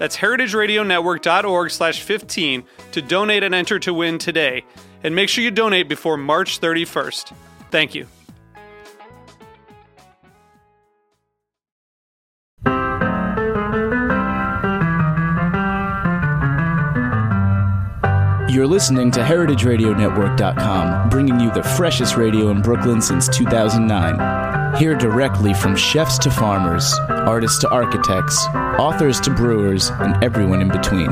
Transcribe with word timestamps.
That's 0.00 0.16
heritageradionetwork.org 0.16 1.70
slash 1.70 2.00
15 2.00 2.64
to 2.92 3.02
donate 3.02 3.42
and 3.42 3.54
enter 3.54 3.78
to 3.80 3.92
win 3.92 4.16
today. 4.16 4.64
And 5.04 5.14
make 5.14 5.28
sure 5.28 5.44
you 5.44 5.50
donate 5.50 5.90
before 5.90 6.16
March 6.16 6.58
31st. 6.58 7.34
Thank 7.70 7.94
you. 7.94 8.06
You're 18.50 18.66
listening 18.66 19.10
to 19.12 19.20
HeritageRadioNetwork.com, 19.20 21.10
bringing 21.10 21.38
you 21.40 21.52
the 21.52 21.62
freshest 21.62 22.16
radio 22.16 22.48
in 22.48 22.62
Brooklyn 22.62 23.02
since 23.02 23.28
2009. 23.28 24.49
Hear 24.78 24.94
directly 24.94 25.52
from 25.52 25.74
chefs 25.74 26.16
to 26.18 26.30
farmers, 26.30 26.94
artists 27.08 27.58
to 27.60 27.68
architects, 27.70 28.46
authors 28.78 29.18
to 29.20 29.30
brewers, 29.30 29.90
and 29.90 30.22
everyone 30.22 30.62
in 30.62 30.68
between. 30.68 31.08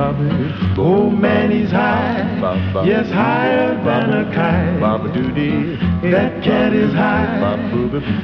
Oh 0.76 1.08
man, 1.08 1.50
he's 1.50 1.70
high. 1.70 2.84
Yes, 2.84 3.10
higher 3.10 3.74
than 3.82 4.12
a 4.12 4.24
kite. 4.34 4.78
That 6.10 6.44
cat 6.44 6.74
is 6.74 6.92
high. 6.92 7.56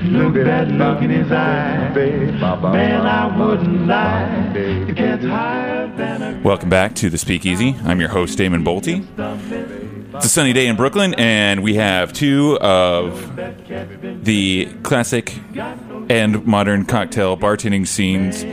Look 0.04 0.34
that 0.34 0.68
look 0.68 1.00
in 1.00 1.08
his 1.08 1.32
eye. 1.32 1.92
Man, 1.94 3.06
I 3.06 3.38
wouldn't 3.38 3.86
lie. 3.86 4.52
The 4.52 4.92
cat's 4.94 5.24
higher 5.24 5.86
than 5.96 6.22
a 6.22 6.42
Welcome 6.42 6.68
back 6.68 6.94
to 6.96 7.08
the 7.08 7.16
Speakeasy. 7.16 7.74
I'm 7.84 8.00
your 8.00 8.10
host, 8.10 8.36
Damon 8.36 8.62
Boelte. 8.62 9.02
It's 10.14 10.26
a 10.26 10.28
sunny 10.28 10.52
day 10.52 10.66
in 10.66 10.76
Brooklyn, 10.76 11.14
and 11.14 11.62
we 11.62 11.76
have 11.76 12.12
two 12.12 12.58
of 12.60 13.34
the 14.24 14.68
classic 14.82 15.34
and 16.10 16.44
modern 16.44 16.84
cocktail 16.84 17.38
bartending 17.38 17.86
scene's 17.86 18.44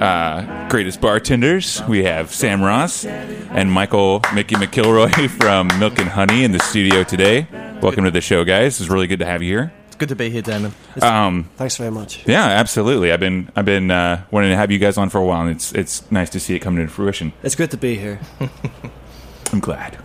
uh, 0.00 0.68
greatest 0.68 1.00
bartenders. 1.00 1.82
We 1.88 2.04
have 2.04 2.32
Sam 2.32 2.62
Ross 2.62 3.04
and 3.04 3.70
Michael 3.70 4.20
Mickey 4.34 4.54
McIlroy 4.54 5.28
from 5.40 5.68
Milk 5.78 5.98
and 5.98 6.08
Honey 6.08 6.44
in 6.44 6.52
the 6.52 6.60
studio 6.60 7.04
today. 7.04 7.46
Welcome 7.82 8.04
to 8.04 8.10
the 8.10 8.20
show, 8.20 8.44
guys. 8.44 8.80
It's 8.80 8.90
really 8.90 9.06
good 9.06 9.18
to 9.20 9.26
have 9.26 9.42
you 9.42 9.48
here. 9.58 9.72
It's 9.86 9.96
good 9.96 10.08
to 10.10 10.16
be 10.16 10.30
here, 10.30 10.42
Damon. 10.42 10.72
Um, 11.02 11.50
Thanks 11.56 11.76
very 11.76 11.90
much. 11.90 12.26
yeah, 12.26 12.44
absolutely. 12.44 13.12
I've 13.12 13.20
been 13.20 13.50
I've 13.56 13.64
been 13.64 13.90
uh, 13.90 14.24
wanting 14.30 14.50
to 14.50 14.56
have 14.56 14.70
you 14.70 14.78
guys 14.78 14.96
on 14.98 15.10
for 15.10 15.18
a 15.18 15.24
while, 15.24 15.42
and 15.42 15.50
it's 15.50 15.72
it's 15.72 16.10
nice 16.10 16.30
to 16.30 16.40
see 16.40 16.54
it 16.54 16.60
coming 16.60 16.86
to 16.86 16.92
fruition. 16.92 17.32
It's 17.42 17.54
good 17.54 17.70
to 17.72 17.76
be 17.76 17.96
here. 17.96 18.20
I'm 19.52 19.60
glad. 19.60 19.96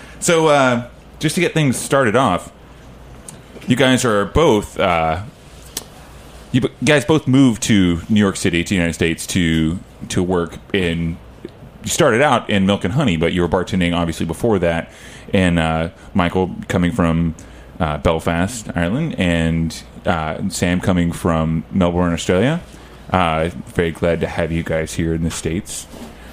so, 0.20 0.48
uh, 0.48 0.88
just 1.18 1.34
to 1.34 1.40
get 1.40 1.52
things 1.52 1.76
started 1.76 2.16
off, 2.16 2.50
you 3.66 3.76
guys 3.76 4.04
are 4.04 4.24
both. 4.24 4.78
Uh, 4.78 5.22
you 6.52 6.60
guys 6.84 7.04
both 7.04 7.26
moved 7.26 7.62
to 7.64 8.00
New 8.08 8.20
York 8.20 8.36
City, 8.36 8.62
to 8.64 8.68
the 8.68 8.74
United 8.74 8.94
States, 8.94 9.26
to 9.28 9.78
to 10.08 10.22
work 10.22 10.56
in. 10.72 11.18
You 11.84 11.88
started 11.90 12.20
out 12.22 12.50
in 12.50 12.66
Milk 12.66 12.84
and 12.84 12.92
Honey, 12.94 13.16
but 13.16 13.32
you 13.32 13.40
were 13.42 13.48
bartending 13.48 13.94
obviously 13.96 14.26
before 14.26 14.58
that. 14.58 14.90
And 15.32 15.58
uh, 15.58 15.90
Michael 16.14 16.54
coming 16.68 16.90
from 16.92 17.34
uh, 17.78 17.98
Belfast, 17.98 18.68
Ireland, 18.74 19.14
and 19.18 19.82
uh, 20.04 20.48
Sam 20.48 20.80
coming 20.80 21.12
from 21.12 21.64
Melbourne, 21.70 22.12
Australia. 22.12 22.60
Uh, 23.10 23.50
very 23.68 23.90
glad 23.92 24.20
to 24.20 24.26
have 24.26 24.50
you 24.52 24.62
guys 24.62 24.92
here 24.94 25.14
in 25.14 25.22
the 25.22 25.30
states. 25.30 25.86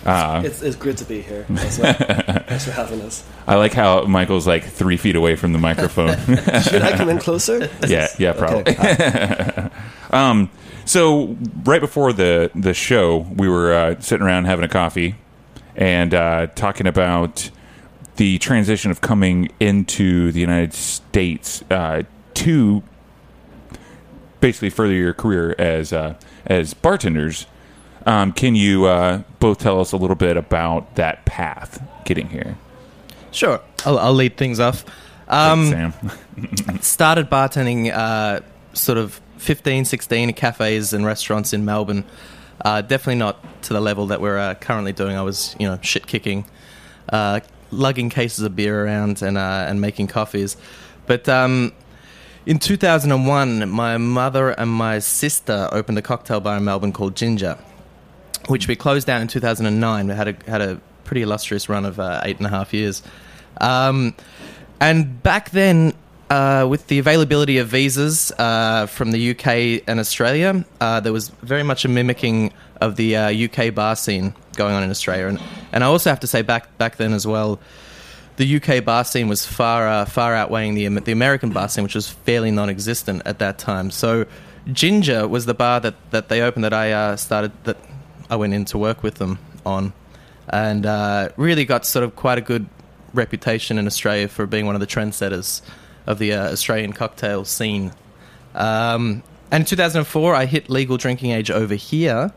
Uh, 0.05 0.41
It's, 0.45 0.61
it's 0.61 0.75
good 0.75 0.97
to 0.97 1.05
be 1.05 1.21
here. 1.21 1.45
as 1.49 1.79
well. 1.79 1.93
Thanks 2.47 2.65
for 2.65 2.71
having 2.71 3.01
us. 3.01 3.23
I 3.47 3.55
like 3.55 3.73
how 3.73 4.03
Michael's 4.05 4.45
like 4.47 4.63
three 4.63 4.97
feet 4.97 5.15
away 5.15 5.35
from 5.35 5.53
the 5.53 5.59
microphone. 5.59 6.15
Should 6.63 6.81
I 6.81 6.95
come 6.97 7.09
in 7.09 7.17
closer? 7.27 7.69
yeah, 7.87 8.07
yeah, 8.19 8.33
probably. 8.33 8.73
Okay. 8.73 9.69
Um, 10.11 10.49
so 10.85 11.35
right 11.63 11.81
before 11.81 12.13
the 12.13 12.51
the 12.55 12.73
show, 12.73 13.19
we 13.35 13.49
were 13.49 13.73
uh, 13.73 13.99
sitting 13.99 14.25
around 14.25 14.45
having 14.45 14.65
a 14.65 14.69
coffee 14.69 15.15
and 15.75 16.13
uh, 16.13 16.47
talking 16.47 16.87
about 16.87 17.49
the 18.15 18.37
transition 18.39 18.91
of 18.91 19.01
coming 19.01 19.51
into 19.59 20.31
the 20.31 20.39
United 20.39 20.73
States 20.73 21.63
uh, 21.69 22.03
to 22.35 22.83
basically 24.39 24.69
further 24.69 24.93
your 24.93 25.13
career 25.13 25.55
as 25.57 25.91
uh, 25.91 26.15
as 26.45 26.73
bartenders. 26.73 27.47
Um, 28.05 28.33
can 28.33 28.53
you 28.53 28.85
uh, 28.85 29.23
both 29.39 29.57
tell 29.57 29.81
us 29.81 29.91
a 29.91 29.97
little 29.97 30.15
bit 30.15 30.37
about 30.37 30.95
that 30.95 31.25
path 31.25 31.81
getting 32.05 32.29
here? 32.29 32.55
Sure, 33.31 33.59
I'll, 33.85 33.97
I'll 33.97 34.13
lead 34.13 34.37
things 34.37 34.59
off. 34.59 34.85
Um, 35.27 35.69
Sam. 35.69 35.93
started 36.81 37.29
bartending 37.29 37.91
uh, 37.91 38.41
sort 38.73 38.99
of 38.99 39.19
15, 39.37 39.85
16 39.85 40.33
cafes 40.33 40.93
and 40.93 41.05
restaurants 41.05 41.53
in 41.53 41.65
Melbourne. 41.65 42.05
Uh, 42.63 42.81
definitely 42.81 43.15
not 43.15 43.63
to 43.63 43.73
the 43.73 43.81
level 43.81 44.07
that 44.07 44.21
we're 44.21 44.37
uh, 44.37 44.55
currently 44.55 44.93
doing. 44.93 45.15
I 45.15 45.21
was, 45.21 45.55
you 45.59 45.67
know, 45.67 45.77
shit 45.81 46.07
kicking, 46.07 46.45
uh, 47.09 47.41
lugging 47.71 48.09
cases 48.09 48.43
of 48.45 48.55
beer 48.55 48.85
around 48.85 49.21
and 49.21 49.37
uh, 49.37 49.65
and 49.67 49.81
making 49.81 50.07
coffees. 50.07 50.55
But 51.05 51.27
um, 51.27 51.73
in 52.45 52.59
2001, 52.59 53.69
my 53.69 53.97
mother 53.97 54.51
and 54.51 54.69
my 54.69 54.99
sister 54.99 55.69
opened 55.71 55.97
a 55.97 56.01
cocktail 56.01 56.39
bar 56.39 56.57
in 56.57 56.63
Melbourne 56.63 56.93
called 56.93 57.15
Ginger, 57.15 57.57
which 58.47 58.67
we 58.67 58.75
closed 58.75 59.05
down 59.05 59.21
in 59.21 59.27
2009. 59.27 60.07
We 60.07 60.13
had 60.13 60.27
a 60.27 60.49
had 60.49 60.61
a 60.61 60.81
pretty 61.03 61.21
illustrious 61.21 61.69
run 61.69 61.85
of 61.85 61.99
uh, 61.99 62.21
eight 62.23 62.37
and 62.37 62.45
a 62.45 62.49
half 62.49 62.73
years. 62.73 63.03
Um, 63.59 64.15
and 64.79 65.21
back 65.23 65.51
then, 65.51 65.93
uh, 66.29 66.65
with 66.69 66.87
the 66.87 66.99
availability 66.99 67.57
of 67.59 67.67
visas 67.67 68.31
uh, 68.39 68.87
from 68.87 69.11
the 69.11 69.31
UK 69.31 69.83
and 69.87 69.99
Australia, 69.99 70.65
uh, 70.81 70.99
there 70.99 71.13
was 71.13 71.29
very 71.29 71.63
much 71.63 71.85
a 71.85 71.87
mimicking 71.87 72.51
of 72.81 72.95
the 72.95 73.15
uh, 73.15 73.31
UK 73.31 73.73
bar 73.73 73.95
scene 73.95 74.33
going 74.55 74.73
on 74.73 74.83
in 74.83 74.89
Australia, 74.89 75.27
and 75.27 75.39
and 75.71 75.83
I 75.83 75.87
also 75.87 76.09
have 76.09 76.19
to 76.21 76.27
say 76.27 76.41
back 76.41 76.75
back 76.77 76.97
then 76.97 77.13
as 77.13 77.27
well, 77.27 77.59
the 78.37 78.55
UK 78.55 78.83
bar 78.83 79.03
scene 79.03 79.27
was 79.27 79.45
far 79.45 79.87
uh, 79.87 80.05
far 80.05 80.33
outweighing 80.33 80.73
the 80.73 80.87
the 81.01 81.11
American 81.11 81.51
bar 81.51 81.69
scene, 81.69 81.83
which 81.83 81.95
was 81.95 82.09
fairly 82.09 82.51
non-existent 82.51 83.21
at 83.25 83.39
that 83.39 83.59
time. 83.59 83.91
So, 83.91 84.25
Ginger 84.71 85.27
was 85.27 85.45
the 85.45 85.53
bar 85.53 85.79
that, 85.81 85.95
that 86.11 86.29
they 86.29 86.41
opened 86.41 86.63
that 86.63 86.73
I 86.73 86.91
uh, 86.91 87.15
started 87.17 87.51
that 87.65 87.77
I 88.29 88.35
went 88.35 88.53
in 88.53 88.65
to 88.65 88.79
work 88.79 89.03
with 89.03 89.15
them 89.15 89.37
on, 89.63 89.93
and 90.49 90.87
uh, 90.87 91.29
really 91.37 91.65
got 91.65 91.85
sort 91.85 92.03
of 92.03 92.15
quite 92.15 92.39
a 92.39 92.41
good 92.41 92.65
reputation 93.13 93.77
in 93.77 93.85
Australia 93.85 94.27
for 94.27 94.47
being 94.47 94.65
one 94.65 94.75
of 94.75 94.81
the 94.81 94.87
trendsetters 94.87 95.61
of 96.05 96.19
the 96.19 96.33
uh, 96.33 96.51
Australian 96.51 96.93
cocktail 96.93 97.45
scene. 97.45 97.91
Um, 98.53 99.23
and 99.51 99.61
in 99.61 99.65
2004, 99.65 100.35
I 100.35 100.45
hit 100.45 100.69
legal 100.69 100.97
drinking 100.97 101.31
age 101.31 101.51
over 101.51 101.75
here, 101.75 102.33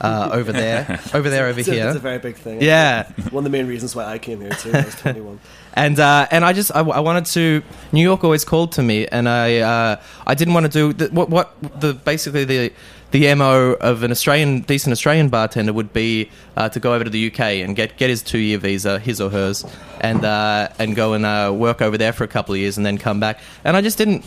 uh, 0.00 0.30
over 0.32 0.52
there, 0.52 1.00
over 1.14 1.28
there, 1.28 1.46
over 1.46 1.58
It's 1.60 1.68
a, 1.68 1.72
here. 1.74 1.88
it's 1.88 1.96
a 1.96 2.00
very 2.00 2.18
big 2.18 2.36
thing. 2.36 2.62
Yeah. 2.62 3.10
One 3.30 3.44
of 3.44 3.50
the 3.50 3.56
main 3.56 3.66
reasons 3.66 3.96
why 3.96 4.04
I 4.04 4.18
came 4.18 4.40
here 4.40 4.50
too. 4.50 4.72
I 4.72 4.84
was 4.84 4.94
21. 4.96 5.40
and 5.74 5.98
uh, 5.98 6.26
and 6.30 6.44
I 6.44 6.52
just 6.52 6.74
I, 6.74 6.80
I 6.80 7.00
wanted 7.00 7.26
to 7.26 7.62
New 7.92 8.02
York 8.02 8.24
always 8.24 8.44
called 8.44 8.72
to 8.72 8.82
me 8.82 9.06
and 9.06 9.28
I 9.28 9.58
uh, 9.58 10.00
I 10.26 10.34
didn't 10.34 10.54
want 10.54 10.70
to 10.70 10.72
do 10.72 10.92
the, 10.92 11.12
what 11.12 11.28
what 11.30 11.80
the 11.80 11.94
basically 11.94 12.44
the 12.44 12.72
the 13.10 13.34
mo 13.34 13.72
of 13.80 14.02
an 14.02 14.10
Australian 14.10 14.60
decent 14.60 14.92
Australian 14.92 15.28
bartender 15.28 15.72
would 15.72 15.92
be 15.92 16.30
uh, 16.56 16.68
to 16.68 16.80
go 16.80 16.94
over 16.94 17.04
to 17.04 17.10
the 17.10 17.30
UK 17.32 17.40
and 17.40 17.74
get 17.74 17.96
get 17.96 18.10
his 18.10 18.22
two 18.22 18.38
year 18.38 18.58
visa 18.58 18.98
his 18.98 19.20
or 19.20 19.30
hers 19.30 19.64
and 20.00 20.24
uh, 20.24 20.68
and 20.78 20.94
go 20.94 21.14
and 21.14 21.24
uh, 21.24 21.52
work 21.54 21.80
over 21.80 21.96
there 21.96 22.12
for 22.12 22.24
a 22.24 22.28
couple 22.28 22.54
of 22.54 22.60
years 22.60 22.76
and 22.76 22.84
then 22.84 22.98
come 22.98 23.18
back 23.20 23.40
and 23.64 23.76
I 23.76 23.80
just 23.80 23.98
didn't 23.98 24.24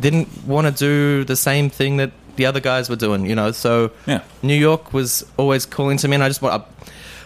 didn't 0.00 0.28
want 0.46 0.66
to 0.66 0.72
do 0.72 1.24
the 1.24 1.36
same 1.36 1.70
thing 1.70 1.96
that 1.98 2.10
the 2.36 2.46
other 2.46 2.60
guys 2.60 2.90
were 2.90 2.96
doing 2.96 3.26
you 3.26 3.34
know 3.34 3.52
so 3.52 3.90
Yeah. 4.06 4.22
New 4.42 4.54
York 4.56 4.92
was 4.92 5.24
always 5.36 5.64
calling 5.64 5.96
to 5.98 6.08
me 6.08 6.14
and 6.16 6.24
I 6.24 6.28
just 6.28 6.42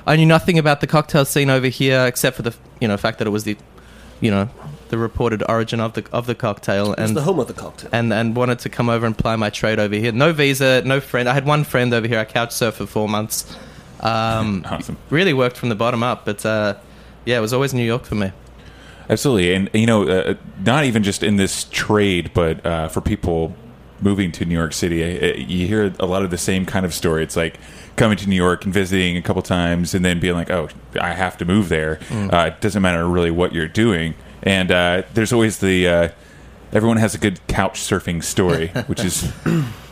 I 0.06 0.16
knew 0.16 0.26
nothing 0.26 0.58
about 0.58 0.80
the 0.80 0.86
cocktail 0.86 1.24
scene 1.24 1.50
over 1.50 1.66
here 1.68 2.06
except 2.06 2.36
for 2.36 2.42
the 2.42 2.54
you 2.80 2.88
know 2.88 2.96
fact 2.96 3.18
that 3.18 3.26
it 3.26 3.30
was 3.30 3.44
the 3.44 3.56
you 4.20 4.30
know 4.30 4.48
the 4.90 4.98
reported 4.98 5.42
origin 5.48 5.80
of 5.80 5.94
the 5.94 6.04
of 6.12 6.26
the 6.26 6.34
cocktail 6.34 6.92
It's 6.92 7.00
and 7.00 7.16
the 7.16 7.22
home 7.22 7.38
of 7.40 7.46
the 7.48 7.54
cocktail. 7.54 7.88
and 7.92 8.12
and 8.12 8.36
wanted 8.36 8.58
to 8.60 8.68
come 8.68 8.88
over 8.90 9.06
and 9.06 9.16
ply 9.16 9.34
my 9.36 9.50
trade 9.50 9.78
over 9.78 9.94
here. 9.94 10.12
No 10.12 10.32
visa, 10.32 10.82
no 10.84 11.00
friend. 11.00 11.28
I 11.28 11.34
had 11.34 11.46
one 11.46 11.64
friend 11.64 11.92
over 11.94 12.06
here. 12.06 12.18
I 12.18 12.24
couch 12.24 12.50
surfed 12.50 12.74
for 12.74 12.86
four 12.86 13.08
months. 13.08 13.56
Um, 14.00 14.64
Awesome. 14.70 14.96
Really 15.10 15.32
worked 15.32 15.56
from 15.56 15.68
the 15.68 15.74
bottom 15.74 16.02
up, 16.02 16.24
but 16.24 16.44
uh, 16.46 16.74
yeah, 17.24 17.38
it 17.38 17.40
was 17.40 17.52
always 17.52 17.72
New 17.74 17.84
York 17.84 18.04
for 18.04 18.14
me. 18.14 18.32
Absolutely, 19.08 19.54
and 19.54 19.70
you 19.74 19.86
know, 19.86 20.08
uh, 20.08 20.34
not 20.64 20.84
even 20.84 21.02
just 21.02 21.22
in 21.22 21.36
this 21.36 21.64
trade, 21.64 22.30
but 22.32 22.64
uh, 22.64 22.88
for 22.88 23.00
people 23.00 23.54
moving 24.00 24.32
to 24.32 24.44
New 24.44 24.54
York 24.54 24.72
City, 24.72 25.02
uh, 25.02 25.34
you 25.36 25.66
hear 25.66 25.92
a 25.98 26.06
lot 26.06 26.22
of 26.22 26.30
the 26.30 26.38
same 26.38 26.64
kind 26.64 26.86
of 26.86 26.94
story. 26.94 27.22
It's 27.24 27.36
like 27.36 27.58
coming 27.96 28.16
to 28.18 28.28
New 28.28 28.36
York 28.36 28.64
and 28.64 28.72
visiting 28.72 29.16
a 29.16 29.22
couple 29.22 29.42
times, 29.42 29.94
and 29.94 30.04
then 30.04 30.20
being 30.20 30.34
like, 30.34 30.50
"Oh, 30.50 30.68
I 31.00 31.12
have 31.14 31.36
to 31.38 31.44
move 31.44 31.68
there." 31.68 31.98
Uh, 32.12 32.50
it 32.54 32.60
doesn't 32.60 32.80
matter 32.82 33.06
really 33.08 33.32
what 33.32 33.52
you're 33.52 33.66
doing, 33.68 34.14
and 34.42 34.70
uh, 34.70 35.02
there's 35.14 35.32
always 35.32 35.58
the 35.58 35.88
uh, 35.88 36.08
everyone 36.72 36.96
has 36.98 37.14
a 37.14 37.18
good 37.18 37.44
couch 37.46 37.80
surfing 37.80 38.22
story, 38.22 38.68
which 38.86 39.04
is 39.04 39.30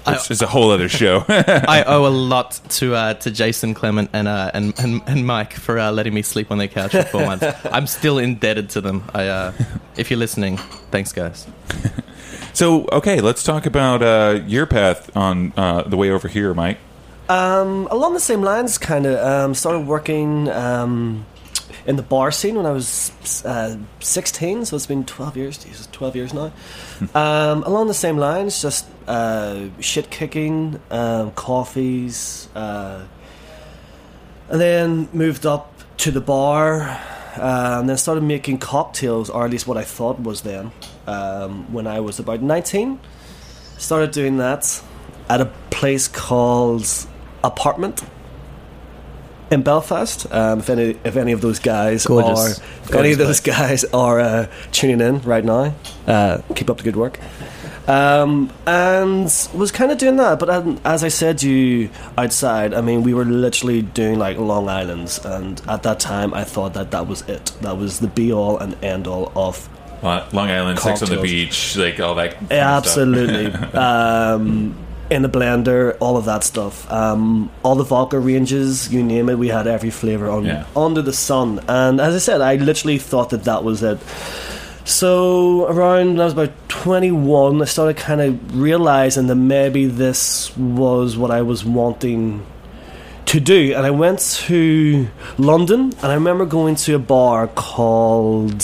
which 0.06 0.30
is 0.30 0.42
a 0.42 0.46
whole 0.46 0.70
other 0.70 0.88
show. 0.88 1.24
I 1.28 1.84
owe 1.86 2.06
a 2.06 2.08
lot 2.32 2.60
to 2.70 2.94
uh, 2.94 3.14
to 3.14 3.30
Jason 3.30 3.74
Clement 3.74 4.10
and 4.12 4.28
uh, 4.28 4.50
and, 4.54 4.78
and 4.78 5.02
and 5.06 5.26
Mike 5.26 5.52
for 5.54 5.78
uh, 5.78 5.90
letting 5.90 6.14
me 6.14 6.22
sleep 6.22 6.50
on 6.50 6.58
their 6.58 6.68
couch 6.68 6.92
for 6.92 7.02
four 7.04 7.26
months. 7.26 7.46
I'm 7.64 7.86
still 7.86 8.18
indebted 8.18 8.70
to 8.70 8.80
them. 8.80 9.04
I, 9.14 9.28
uh, 9.28 9.52
if 9.96 10.10
you're 10.10 10.18
listening, 10.18 10.58
thanks, 10.90 11.12
guys. 11.12 11.46
so, 12.52 12.86
okay, 12.92 13.20
let's 13.20 13.42
talk 13.42 13.66
about 13.66 14.02
uh, 14.02 14.40
your 14.46 14.66
path 14.66 15.14
on 15.16 15.52
uh, 15.56 15.82
the 15.82 15.96
way 15.96 16.10
over 16.10 16.28
here, 16.28 16.54
Mike. 16.54 16.78
Um, 17.28 17.88
along 17.90 18.14
the 18.14 18.20
same 18.20 18.42
lines, 18.42 18.78
kind 18.78 19.04
of 19.04 19.18
um, 19.18 19.54
started 19.54 19.86
working 19.86 20.48
um, 20.48 21.26
in 21.88 21.96
the 21.96 22.02
bar 22.02 22.30
scene 22.30 22.54
when 22.54 22.66
I 22.66 22.70
was 22.70 23.10
uh, 23.46 23.78
16, 24.00 24.66
so 24.66 24.76
it's 24.76 24.86
been 24.86 25.06
12 25.06 25.36
years. 25.38 25.56
Jesus, 25.56 25.88
12 25.90 26.16
years 26.16 26.34
now. 26.34 26.52
um, 27.14 27.62
along 27.62 27.88
the 27.88 27.94
same 27.94 28.18
lines, 28.18 28.60
just 28.60 28.86
uh, 29.06 29.68
shit 29.80 30.10
kicking, 30.10 30.78
um, 30.90 31.30
coffees, 31.32 32.46
uh, 32.54 33.06
and 34.50 34.60
then 34.60 35.08
moved 35.14 35.46
up 35.46 35.72
to 35.96 36.10
the 36.10 36.20
bar, 36.20 36.82
uh, 37.38 37.78
and 37.80 37.88
then 37.88 37.96
started 37.96 38.22
making 38.22 38.58
cocktails, 38.58 39.30
or 39.30 39.46
at 39.46 39.50
least 39.50 39.66
what 39.66 39.78
I 39.78 39.84
thought 39.84 40.20
was 40.20 40.42
then, 40.42 40.70
um, 41.06 41.72
when 41.72 41.86
I 41.86 42.00
was 42.00 42.18
about 42.18 42.42
19. 42.42 43.00
Started 43.78 44.10
doing 44.10 44.36
that 44.36 44.82
at 45.30 45.40
a 45.40 45.46
place 45.70 46.06
called 46.06 46.86
Apartment 47.42 48.02
in 49.50 49.62
Belfast. 49.62 50.30
Um, 50.32 50.60
if 50.60 50.70
any 50.70 50.96
if 51.04 51.16
any 51.16 51.32
of 51.32 51.40
those 51.40 51.58
guys 51.58 52.06
Gorgeous. 52.06 52.58
are 52.58 52.62
if 52.84 52.94
any 52.94 53.12
of 53.12 53.18
those 53.18 53.40
guys 53.40 53.84
are 53.84 54.20
uh, 54.20 54.46
tuning 54.72 55.00
in 55.00 55.20
right 55.22 55.44
now, 55.44 55.74
uh, 56.06 56.42
keep 56.54 56.70
up 56.70 56.78
the 56.78 56.82
good 56.82 56.96
work. 56.96 57.18
Um, 57.88 58.52
and 58.66 59.24
was 59.54 59.72
kind 59.72 59.90
of 59.90 59.96
doing 59.96 60.16
that, 60.16 60.38
but 60.38 60.50
um, 60.50 60.78
as 60.84 61.02
I 61.02 61.08
said 61.08 61.38
to 61.38 61.50
you 61.50 61.88
outside, 62.18 62.74
I 62.74 62.82
mean, 62.82 63.02
we 63.02 63.14
were 63.14 63.24
literally 63.24 63.80
doing 63.80 64.18
like 64.18 64.36
Long 64.36 64.68
Island's, 64.68 65.24
and 65.24 65.58
at 65.66 65.84
that 65.84 65.98
time, 65.98 66.34
I 66.34 66.44
thought 66.44 66.74
that 66.74 66.90
that 66.90 67.06
was 67.06 67.22
it. 67.22 67.46
That 67.62 67.78
was 67.78 68.00
the 68.00 68.08
be 68.08 68.30
all 68.30 68.58
and 68.58 68.76
end 68.84 69.06
all 69.06 69.32
of 69.34 69.70
Long 70.02 70.50
Island, 70.50 70.78
six 70.78 71.02
on 71.02 71.08
the 71.08 71.20
Beach, 71.20 71.76
like 71.76 71.98
all 71.98 72.14
that. 72.16 72.32
kind 72.32 72.42
of 72.42 72.46
stuff. 72.48 72.86
Absolutely. 72.86 73.46
um, 73.72 74.76
in 75.10 75.22
the 75.22 75.28
blender, 75.28 75.96
all 76.00 76.16
of 76.16 76.24
that 76.26 76.44
stuff. 76.44 76.90
Um, 76.92 77.50
all 77.62 77.74
the 77.76 77.84
vodka 77.84 78.18
ranges, 78.18 78.92
you 78.92 79.02
name 79.02 79.28
it, 79.30 79.38
we 79.38 79.48
had 79.48 79.66
every 79.66 79.90
flavor 79.90 80.28
on 80.28 80.44
Yeah. 80.44 80.64
under 80.76 81.00
the 81.02 81.12
sun. 81.14 81.60
And 81.68 82.00
as 82.00 82.14
I 82.14 82.18
said, 82.18 82.40
I 82.40 82.56
literally 82.56 82.98
thought 82.98 83.30
that 83.30 83.44
that 83.44 83.64
was 83.64 83.82
it. 83.82 83.98
So 84.84 85.66
around 85.66 86.08
when 86.12 86.20
I 86.20 86.24
was 86.24 86.32
about 86.32 86.52
21, 86.68 87.60
I 87.60 87.64
started 87.66 87.96
kind 87.96 88.20
of 88.20 88.58
realizing 88.58 89.26
that 89.26 89.34
maybe 89.34 89.86
this 89.86 90.54
was 90.56 91.16
what 91.16 91.30
I 91.30 91.42
was 91.42 91.64
wanting 91.64 92.44
to 93.26 93.40
do. 93.40 93.74
And 93.74 93.84
I 93.84 93.90
went 93.90 94.20
to 94.46 95.08
London, 95.36 95.92
and 96.02 96.06
I 96.12 96.14
remember 96.14 96.46
going 96.46 96.74
to 96.76 96.94
a 96.94 96.98
bar 96.98 97.48
called 97.48 98.62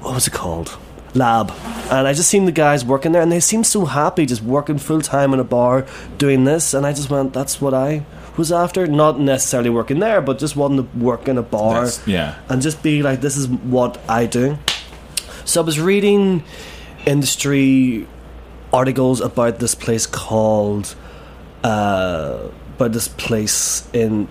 what 0.00 0.14
was 0.14 0.26
it 0.26 0.32
called? 0.32 0.76
Lab. 1.14 1.50
And 1.90 2.06
I 2.06 2.12
just 2.12 2.28
seen 2.30 2.44
the 2.44 2.52
guys 2.52 2.84
working 2.84 3.12
there, 3.12 3.22
and 3.22 3.32
they 3.32 3.40
seemed 3.40 3.66
so 3.66 3.84
happy 3.84 4.26
just 4.26 4.42
working 4.42 4.78
full 4.78 5.00
time 5.00 5.34
in 5.34 5.40
a 5.40 5.44
bar 5.44 5.86
doing 6.18 6.44
this. 6.44 6.72
And 6.74 6.86
I 6.86 6.92
just 6.92 7.10
went, 7.10 7.32
that's 7.32 7.60
what 7.60 7.74
I 7.74 8.04
was 8.36 8.52
after. 8.52 8.86
Not 8.86 9.18
necessarily 9.18 9.70
working 9.70 9.98
there, 9.98 10.20
but 10.20 10.38
just 10.38 10.54
wanting 10.56 10.86
to 10.88 10.98
work 10.98 11.26
in 11.28 11.36
a 11.36 11.42
bar 11.42 11.74
That's- 11.86 12.06
yeah. 12.06 12.36
and 12.48 12.62
just 12.62 12.82
be 12.82 13.02
like, 13.02 13.20
this 13.20 13.36
is 13.36 13.48
what 13.48 13.98
I 14.08 14.26
do. 14.26 14.56
So 15.44 15.62
I 15.62 15.64
was 15.64 15.80
reading 15.80 16.44
industry 17.06 18.06
articles 18.72 19.20
about 19.20 19.58
this 19.58 19.74
place 19.74 20.06
called, 20.06 20.94
uh, 21.64 22.38
about 22.76 22.92
this 22.92 23.08
place 23.08 23.88
in 23.92 24.28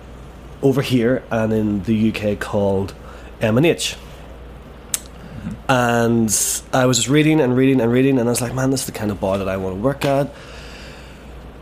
over 0.62 0.82
here 0.82 1.22
and 1.30 1.52
in 1.52 1.82
the 1.84 2.08
UK 2.10 2.38
called 2.38 2.94
M 3.40 3.56
and 3.56 3.66
H. 3.66 3.96
And 5.70 6.28
I 6.72 6.86
was 6.86 6.96
just 6.96 7.08
reading 7.08 7.40
and 7.40 7.56
reading 7.56 7.80
and 7.80 7.92
reading, 7.92 8.18
and 8.18 8.28
I 8.28 8.32
was 8.32 8.40
like, 8.40 8.52
man, 8.52 8.70
this 8.70 8.80
is 8.80 8.86
the 8.86 8.92
kind 8.92 9.12
of 9.12 9.20
bar 9.20 9.38
that 9.38 9.48
I 9.48 9.56
want 9.56 9.76
to 9.76 9.80
work 9.80 10.04
at. 10.04 10.34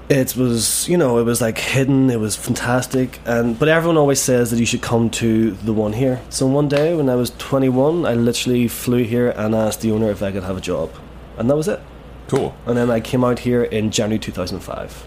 It 0.09 0.35
was, 0.35 0.89
you 0.89 0.97
know, 0.97 1.19
it 1.19 1.25
was 1.25 1.43
like 1.43 1.59
hidden. 1.59 2.09
It 2.09 2.19
was 2.19 2.35
fantastic, 2.35 3.21
and 3.27 3.59
but 3.59 3.69
everyone 3.69 3.99
always 3.99 4.19
says 4.19 4.51
that 4.51 4.59
you 4.59 4.65
should 4.65 4.81
come 4.81 5.11
to 5.11 5.51
the 5.51 5.75
one 5.75 5.93
here. 5.93 6.23
So 6.31 6.47
one 6.47 6.69
day 6.69 6.97
when 6.97 7.11
I 7.11 7.17
was 7.17 7.33
21, 7.37 8.07
I 8.07 8.15
literally 8.15 8.67
flew 8.67 9.05
here 9.05 9.29
and 9.29 9.55
asked 9.55 9.83
the 9.83 9.91
owner 9.91 10.11
if 10.11 10.23
I 10.23 10.33
could 10.33 10.43
have 10.43 10.57
a 10.57 10.63
job, 10.63 10.91
and 11.37 11.51
that 11.51 11.57
was 11.57 11.69
it. 11.69 11.81
Cool. 12.29 12.57
And 12.65 12.79
then 12.79 12.91
I 12.91 13.01
came 13.01 13.23
out 13.23 13.41
here 13.41 13.63
in 13.63 13.91
January 13.91 14.19
2005. 14.19 15.07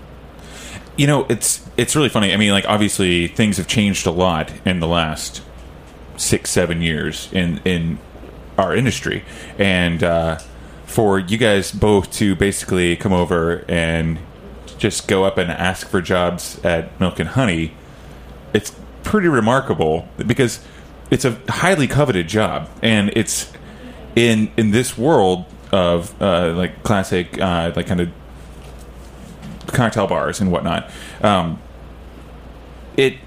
You 0.98 1.08
know, 1.08 1.26
it's 1.28 1.68
it's 1.76 1.96
really 1.96 2.10
funny. 2.10 2.34
I 2.34 2.38
mean, 2.38 2.52
like 2.52 2.66
obviously 2.68 3.28
things 3.30 3.58
have 3.58 3.66
changed 3.66 4.06
a 4.06 4.12
lot 4.12 4.52
in 4.64 4.80
the 4.80 4.88
last 4.88 5.42
six, 6.18 6.52
seven 6.52 6.84
years 6.84 7.30
in 7.34 7.62
in 7.66 7.98
our 8.58 8.76
industry, 8.76 9.24
and 9.58 10.04
uh, 10.04 10.40
for 10.86 11.20
you 11.20 11.38
guys 11.38 11.72
both 11.72 12.12
to 12.14 12.36
basically 12.36 12.96
come 12.96 13.14
over 13.14 13.64
and 13.68 14.20
just 14.78 15.08
go 15.08 15.24
up 15.24 15.38
and 15.38 15.52
ask 15.52 15.88
for 15.88 16.02
jobs 16.02 16.60
at 16.64 17.00
Milk 17.00 17.20
and 17.20 17.30
Honey, 17.30 17.74
it's 18.54 18.76
pretty 19.04 19.28
remarkable 19.28 20.08
because 20.18 20.66
it's 21.10 21.26
a 21.26 21.40
highly 21.50 21.88
coveted 21.88 22.28
job, 22.28 22.70
and 22.82 23.12
it's 23.16 23.52
in 24.16 24.52
in 24.58 24.72
this 24.72 24.98
world 24.98 25.46
of 25.72 26.20
uh, 26.22 26.54
like 26.54 26.84
classic, 26.84 27.40
uh, 27.40 27.72
like 27.76 27.88
kind 27.88 28.02
of 28.02 28.10
cocktail 29.68 30.08
bars 30.08 30.42
and 30.42 30.52
whatnot. 30.52 30.90
Um, 31.22 31.62
it 32.98 33.18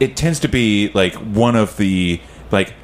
it 0.00 0.16
tends 0.16 0.40
to 0.40 0.48
be 0.48 0.90
like 0.94 1.14
one 1.14 1.56
of 1.56 1.76
the 1.76 2.20
like 2.50 2.74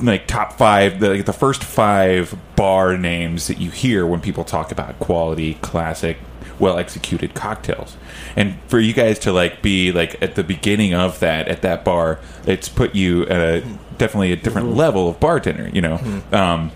like 0.00 0.26
top 0.26 0.54
five, 0.54 1.00
the, 1.00 1.22
the 1.22 1.32
first 1.32 1.64
five 1.64 2.36
bar 2.56 2.96
names 2.96 3.46
that 3.48 3.58
you 3.58 3.70
hear 3.70 4.06
when 4.06 4.20
people 4.20 4.44
talk 4.44 4.70
about 4.72 4.98
quality, 4.98 5.54
classic, 5.54 6.18
well 6.58 6.78
executed 6.78 7.34
cocktails. 7.34 7.96
And 8.36 8.58
for 8.68 8.78
you 8.78 8.92
guys 8.92 9.18
to 9.20 9.32
like 9.32 9.62
be 9.62 9.92
like 9.92 10.20
at 10.22 10.34
the 10.34 10.44
beginning 10.44 10.94
of 10.94 11.20
that 11.20 11.48
at 11.48 11.62
that 11.62 11.84
bar, 11.84 12.20
it's 12.46 12.68
put 12.68 12.94
you 12.94 13.22
at 13.26 13.40
a, 13.40 13.60
definitely 13.96 14.32
a 14.32 14.36
different 14.36 14.74
level 14.74 15.08
of 15.08 15.20
bartender. 15.20 15.68
You 15.72 15.80
know. 15.80 16.22
Um, 16.32 16.72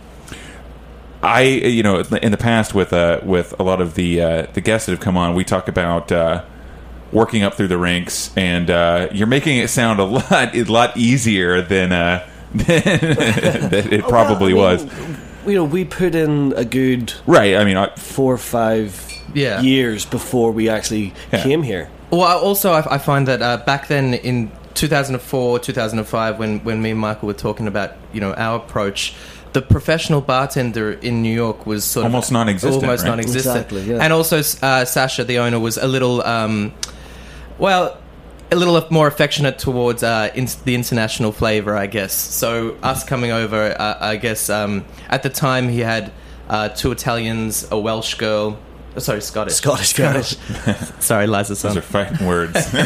I, 1.25 1.43
you 1.43 1.85
know, 1.85 2.01
in 2.01 2.33
the 2.33 2.37
past 2.37 2.75
with 2.75 2.93
uh, 2.93 3.21
with 3.23 3.55
a 3.61 3.63
lot 3.63 3.81
of 3.81 3.95
the 3.95 4.21
uh, 4.21 4.47
the 4.55 4.61
guests 4.61 4.87
that 4.87 4.93
have 4.93 5.01
come 5.01 5.17
on, 5.17 5.35
we 5.37 5.45
talk 5.45 5.69
about 5.69 6.11
uh, 6.11 6.45
working 7.13 7.45
up 7.45 7.55
through 7.55 7.69
the 7.69 7.79
ranks, 7.79 8.37
and 8.37 8.69
uh, 8.69 9.07
you're 9.13 9.29
making 9.29 9.59
it 9.59 9.69
sound 9.69 10.01
a 10.01 10.05
lot 10.05 10.57
a 10.57 10.65
lot 10.65 10.97
easier 10.97 11.63
than 11.63 11.93
uh, 11.93 12.29
it 12.55 14.05
probably 14.09 14.55
Well, 14.55 14.67
I 14.67 14.77
mean, 14.77 14.87
was. 14.89 15.19
You 15.47 15.55
know, 15.55 15.65
we 15.65 15.85
put 15.85 16.15
in 16.15 16.53
a 16.57 16.65
good 16.65 17.13
Right. 17.27 17.57
I 17.57 17.65
mean, 17.65 17.77
I, 17.77 17.89
four 17.97 18.33
or 18.33 18.39
five 18.39 19.13
Yeah. 19.35 19.61
years 19.61 20.05
before 20.05 20.53
we 20.53 20.69
actually 20.69 21.13
Yeah. 21.33 21.43
came 21.43 21.63
here. 21.63 21.89
Well, 22.11 22.23
also, 22.23 22.73
I, 22.73 22.95
I 22.95 22.99
find 22.99 23.27
that 23.29 23.41
uh, 23.43 23.57
back 23.65 23.89
then 23.89 24.15
in 24.15 24.51
2004, 24.75 25.59
2005, 25.59 26.39
when, 26.39 26.61
when 26.61 26.81
me 26.83 26.91
and 26.91 27.01
Michael 27.01 27.27
were 27.29 27.33
talking 27.35 27.67
about, 27.67 27.93
you 28.13 28.21
know, 28.21 28.35
our 28.35 28.57
approach, 28.57 29.15
the 29.53 29.63
professional 29.63 30.21
bartender 30.21 30.93
in 30.93 31.23
New 31.23 31.33
York 31.35 31.67
was 31.67 31.85
sort 31.85 32.05
Almost 32.05 32.29
of 32.29 32.35
non-existent, 32.35 32.85
almost 32.85 33.03
right? 33.03 33.09
non-existent. 33.11 33.57
Exactly, 33.57 33.83
yeah. 33.83 33.99
And 34.03 34.13
also, 34.13 34.43
uh, 34.63 34.85
Sasha, 34.85 35.25
the 35.25 35.39
owner, 35.39 35.59
was 35.59 35.77
a 35.77 35.87
little, 35.89 36.23
um, 36.23 36.73
well, 37.59 37.99
a 38.53 38.57
little 38.57 38.81
more 38.91 39.07
affectionate 39.09 39.59
towards 39.59 40.03
uh, 40.03 40.31
in- 40.35 40.49
the 40.65 40.75
international 40.75 41.33
flavor, 41.33 41.77
I 41.77 41.87
guess. 41.87 42.13
So 42.13 42.77
us 42.83 43.03
coming 43.05 43.31
over, 43.33 43.75
uh, 43.79 43.99
I 44.01 44.17
guess 44.17 44.51
um, 44.51 44.85
at 45.09 45.23
the 45.23 45.31
time 45.31 45.69
he 45.69 45.81
had 45.81 46.13
uh, 46.49 46.69
two 46.69 46.93
Italians, 46.93 47.67
a 47.71 47.79
Welsh 47.79 48.15
girl. 48.15 48.59
oh, 48.95 48.99
Sorry, 48.99 49.23
Scottish. 49.23 49.55
Scottish 49.55 49.95
guys. 49.95 50.37
Sorry, 51.01 51.27
Liza. 51.27 51.55
those 51.55 51.77
are 51.77 51.81
fighting 51.81 52.27
words. 52.27 52.55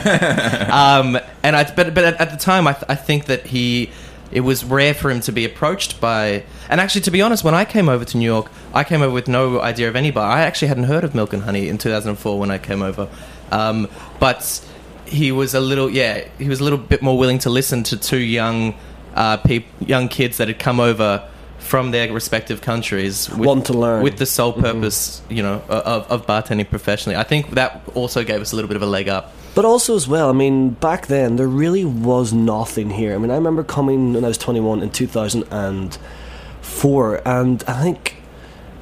Um, 0.69 1.19
and 1.43 1.57
I, 1.57 1.65
but 1.75 1.95
but 1.95 2.05
at, 2.05 2.21
at 2.21 2.31
the 2.31 2.37
time, 2.37 2.67
I, 2.67 2.73
th- 2.73 2.85
I 2.89 2.95
think 2.95 3.27
that 3.27 3.47
he, 3.47 3.91
it 4.31 4.41
was 4.41 4.65
rare 4.65 4.95
for 4.95 5.11
him 5.11 5.21
to 5.21 5.33
be 5.33 5.45
approached 5.45 6.01
by. 6.01 6.45
And 6.69 6.81
actually, 6.81 7.01
to 7.03 7.11
be 7.11 7.23
honest, 7.23 7.45
when 7.45 7.55
I 7.55 7.65
came 7.65 7.89
over 7.89 8.05
to 8.05 8.17
New 8.19 8.25
York, 8.25 8.51
I 8.75 8.85
came 8.85 9.01
over 9.03 9.13
with 9.13 9.27
no 9.29 9.61
idea 9.61 9.89
of 9.89 9.97
any 9.97 10.11
bar. 10.11 10.31
I 10.31 10.43
actually 10.43 10.69
hadn't 10.69 10.85
heard 10.85 11.03
of 11.05 11.15
Milk 11.15 11.33
and 11.33 11.43
Honey 11.43 11.69
in 11.69 11.79
2004 11.79 12.39
when 12.39 12.51
I 12.51 12.59
came 12.59 12.83
over, 12.83 13.09
um, 13.53 13.89
but 14.21 14.65
he 15.07 15.33
was 15.33 15.55
a 15.55 15.61
little, 15.61 15.91
yeah, 15.91 16.27
he 16.39 16.49
was 16.49 16.61
a 16.61 16.65
little 16.65 16.79
bit 16.79 17.03
more 17.03 17.19
willing 17.19 17.39
to 17.41 17.51
listen 17.51 17.83
to 17.85 17.97
two 17.97 18.19
young, 18.19 18.75
uh, 19.15 19.37
peop- 19.39 19.67
young 19.81 20.09
kids 20.09 20.37
that 20.39 20.49
had 20.49 20.59
come 20.59 20.81
over 20.81 21.27
from 21.59 21.91
their 21.91 22.13
respective 22.13 22.61
countries, 22.61 23.29
with, 23.31 23.47
Want 23.47 23.67
to 23.67 23.73
learn. 23.73 24.03
with 24.03 24.19
the 24.19 24.27
sole 24.27 24.53
purpose, 24.53 25.21
you 25.29 25.43
know, 25.43 25.63
of, 25.69 26.07
of 26.11 26.27
bartending 26.27 26.69
professionally. 26.71 27.17
I 27.17 27.25
think 27.25 27.51
that 27.53 27.83
also 27.95 28.23
gave 28.23 28.41
us 28.41 28.53
a 28.53 28.57
little 28.57 28.69
bit 28.69 28.77
of 28.77 28.83
a 28.83 28.87
leg 28.87 29.09
up. 29.09 29.33
But 29.57 29.65
also 29.65 29.97
as 29.97 30.07
well, 30.07 30.29
I 30.29 30.33
mean, 30.33 30.71
back 30.71 31.07
then 31.09 31.37
there 31.37 31.49
really 31.49 31.85
was 31.85 32.33
nothing 32.33 32.91
here. 32.91 33.15
I 33.15 33.19
mean, 33.19 33.31
I 33.31 33.35
remember 33.35 33.65
coming 33.65 34.13
when 34.13 34.25
I 34.25 34.29
was 34.29 34.39
21 34.39 34.83
in 34.83 34.91
2004, 34.91 37.23
and 37.27 37.65
I 37.67 37.83
think 37.83 38.17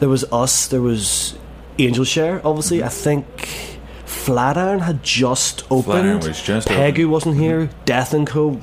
there 0.00 0.09
was 0.09 0.25
us, 0.33 0.66
there 0.66 0.83
was 0.83 1.37
Angel 1.78 2.04
Share, 2.04 2.45
obviously. 2.47 2.83
I 2.83 2.88
think 2.88 3.74
Flatiron 4.07 4.81
had 4.81 5.03
just 5.03 5.65
opened. 5.71 6.25
Was 6.25 6.41
just 6.43 6.69
Pegu 6.69 6.91
opened. 6.91 7.11
wasn't 7.11 7.37
here. 7.37 7.71
Death 7.85 8.15
and 8.15 8.27
Co. 8.27 8.61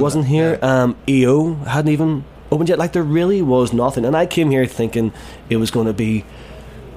wasn't 0.00 0.26
here. 0.26 0.58
Um, 0.62 0.96
EO 1.08 1.54
hadn't 1.54 1.90
even 1.92 2.24
opened 2.50 2.68
yet. 2.68 2.78
Like 2.78 2.92
there 2.92 3.02
really 3.02 3.42
was 3.42 3.72
nothing, 3.72 4.04
and 4.04 4.16
I 4.16 4.26
came 4.26 4.50
here 4.50 4.66
thinking 4.66 5.12
it 5.48 5.56
was 5.56 5.70
going 5.70 5.86
to 5.86 5.92
be 5.92 6.24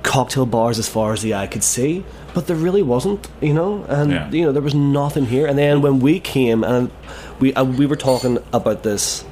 cocktail 0.03 0.45
bars 0.45 0.79
as 0.79 0.87
far 0.87 1.11
as 1.13 1.21
the 1.21 1.33
eye 1.35 1.45
could 1.47 1.63
see, 1.63 2.05
but 2.33 2.47
there 2.47 2.55
really 2.55 2.81
wasn't, 2.81 3.27
you 3.41 3.53
know. 3.53 3.83
And 3.89 4.11
Yeah. 4.11 4.29
you 4.31 4.45
know 4.45 4.51
there 4.51 4.61
was 4.61 4.75
nothing 4.75 5.25
here. 5.25 5.45
And 5.45 5.57
then 5.57 5.81
when 5.81 5.99
we 5.99 6.19
came, 6.19 6.63
and 6.63 6.91
we 7.39 7.53
uh, 7.53 7.63
we 7.63 7.85
were 7.85 7.95
talking 7.97 8.37
about 8.53 8.83
this 8.83 9.25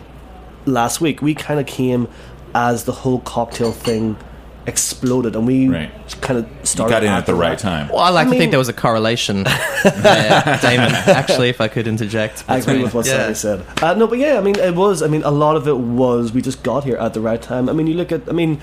last 0.66 1.00
week, 1.00 1.22
we 1.22 1.34
kind 1.36 1.60
of 1.60 1.66
came 1.68 2.08
as 2.56 2.86
the 2.86 2.92
whole 2.92 3.20
cocktail 3.20 3.72
thing 3.72 4.18
exploded, 4.68 5.36
and 5.36 5.48
we 5.48 5.68
Right. 5.68 5.90
kind 6.22 6.40
of 6.40 6.46
you 6.46 6.52
started 6.66 6.92
got 6.94 7.04
in 7.04 7.10
at 7.10 7.26
the 7.26 7.34
right 7.34 7.58
that. 7.58 7.60
time. 7.60 7.88
Well, 7.90 8.00
I 8.00 8.10
like 8.10 8.22
I 8.22 8.24
to 8.26 8.30
mean- 8.32 8.40
think 8.40 8.52
there 8.52 8.60
was 8.60 8.70
a 8.70 8.74
correlation 8.74 9.44
there, 9.84 10.60
Damon. 10.62 10.94
Actually, 10.94 11.50
if 11.50 11.60
I 11.62 11.68
could 11.68 11.88
interject. 11.88 12.44
I 12.48 12.58
agree 12.58 12.84
with 12.84 12.94
what 12.94 13.06
yeah. 13.06 13.14
Sally 13.32 13.34
said. 13.36 13.66
Uh, 13.82 13.94
no, 13.96 14.08
but 14.08 14.18
yeah, 14.20 14.38
I 14.38 14.42
mean, 14.42 14.56
it 14.60 14.76
was. 14.76 15.02
I 15.02 15.08
mean, 15.08 15.24
a 15.24 15.32
lot 15.32 15.56
of 15.56 15.68
it 15.68 15.78
was 15.78 16.34
we 16.34 16.42
just 16.42 16.62
got 16.64 16.84
here 16.84 16.98
at 16.98 17.14
the 17.14 17.22
right 17.22 17.42
time. 17.42 17.70
I 17.70 17.74
mean, 17.74 17.88
you 17.88 17.94
look 17.96 18.12
at. 18.12 18.22
I 18.28 18.34
mean, 18.34 18.60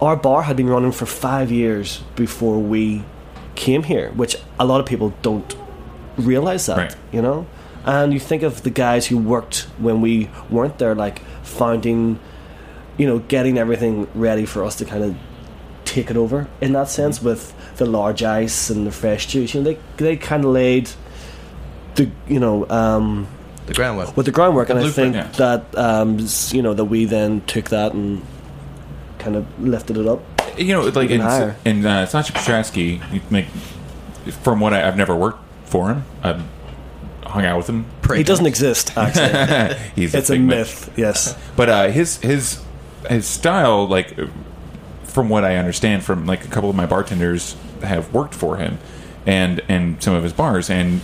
our 0.00 0.14
bar 0.16 0.42
had 0.42 0.56
been 0.56 0.68
running 0.68 0.92
for 0.92 1.06
five 1.06 1.50
years 1.50 2.02
before 2.16 2.58
we 2.58 3.02
came 3.54 3.82
here, 3.84 4.10
which 4.12 4.36
a 4.58 4.64
lot 4.64 4.80
of 4.80 4.86
people 4.86 5.12
don't 5.22 5.56
realize 6.16 6.66
that. 6.66 6.76
Right. 6.78 6.96
You 7.12 7.22
know, 7.22 7.46
and 7.84 8.12
you 8.12 8.20
think 8.20 8.42
of 8.42 8.62
the 8.62 8.70
guys 8.70 9.06
who 9.06 9.16
worked 9.16 9.66
when 9.78 10.00
we 10.02 10.28
weren't 10.50 10.78
there, 10.78 10.94
like 10.94 11.22
founding, 11.42 12.18
you 12.98 13.06
know, 13.06 13.18
getting 13.20 13.58
everything 13.58 14.06
ready 14.14 14.44
for 14.46 14.64
us 14.64 14.76
to 14.76 14.84
kind 14.84 15.02
of 15.04 15.16
take 15.90 16.10
it 16.10 16.16
over 16.16 16.46
in 16.60 16.72
that 16.72 16.88
sense 16.88 17.20
with 17.20 17.52
the 17.76 17.86
large 17.86 18.22
ice 18.22 18.70
and 18.70 18.86
the 18.86 18.92
fresh 18.92 19.26
juice. 19.26 19.54
You 19.54 19.60
know, 19.62 19.72
they 19.72 19.78
they 19.96 20.16
kind 20.16 20.44
of 20.44 20.52
laid 20.52 20.90
the 21.96 22.08
you 22.28 22.40
know. 22.40 22.68
Um, 22.70 23.26
The 23.66 23.74
groundwork. 23.74 24.16
with 24.16 24.26
the 24.26 24.32
groundwork, 24.32 24.70
and 24.70 24.78
I 24.78 24.88
think 24.90 25.14
yeah. 25.14 25.28
that 25.38 25.76
um, 25.76 26.18
you 26.50 26.62
know 26.62 26.74
that 26.74 26.84
we 26.84 27.04
then 27.06 27.40
took 27.42 27.70
that 27.70 27.92
and 27.92 28.22
kind 29.18 29.36
of 29.36 29.44
lifted 29.60 29.96
it 29.96 30.06
up. 30.06 30.20
you 30.56 30.72
know, 30.72 30.82
like 30.82 31.10
in, 31.10 31.20
higher. 31.20 31.56
in 31.64 31.84
uh, 31.84 32.06
Sasha 32.06 32.32
Petraske, 32.32 33.12
you 33.12 33.20
make 33.30 33.46
from 34.42 34.60
what 34.60 34.72
I, 34.72 34.86
I've 34.86 34.96
never 34.96 35.14
worked 35.16 35.42
for 35.64 35.88
him. 35.88 36.04
I've 36.22 36.42
hung 37.24 37.44
out 37.44 37.58
with 37.58 37.68
him. 37.68 37.86
He 38.14 38.22
doesn't 38.22 38.46
exist. 38.46 38.92
Actually, 38.96 39.78
He's 39.94 40.14
it's 40.14 40.30
a 40.30 40.34
big 40.34 40.42
myth. 40.42 40.90
Yes, 40.96 41.36
But 41.56 41.68
uh, 41.68 41.88
his 41.88 42.18
his 42.18 42.60
his 43.08 43.26
style, 43.26 43.86
like 43.86 44.16
from 45.10 45.28
what 45.28 45.44
I 45.44 45.56
understand 45.56 46.04
from 46.04 46.26
like 46.26 46.44
a 46.44 46.48
couple 46.48 46.70
of 46.70 46.76
my 46.76 46.86
bartenders 46.86 47.56
have 47.82 48.12
worked 48.14 48.34
for 48.34 48.56
him, 48.56 48.78
and 49.26 49.60
and 49.68 50.02
some 50.02 50.14
of 50.14 50.22
his 50.22 50.32
bars, 50.32 50.70
and 50.70 51.02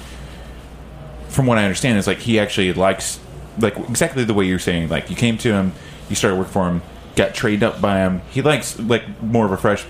from 1.28 1.46
what 1.46 1.58
I 1.58 1.64
understand 1.64 1.98
is 1.98 2.06
like 2.06 2.18
he 2.18 2.38
actually 2.38 2.72
likes 2.72 3.20
like 3.58 3.76
exactly 3.88 4.24
the 4.24 4.34
way 4.34 4.46
you're 4.46 4.58
saying. 4.58 4.88
Like 4.88 5.10
you 5.10 5.16
came 5.16 5.38
to 5.38 5.52
him, 5.52 5.72
you 6.08 6.16
started 6.16 6.36
work 6.36 6.48
for 6.48 6.68
him, 6.68 6.82
got 7.16 7.34
trained 7.34 7.62
up 7.62 7.80
by 7.80 7.98
him. 7.98 8.22
He 8.30 8.42
likes 8.42 8.78
like 8.78 9.22
more 9.22 9.44
of 9.44 9.52
a 9.52 9.56
fresh, 9.56 9.84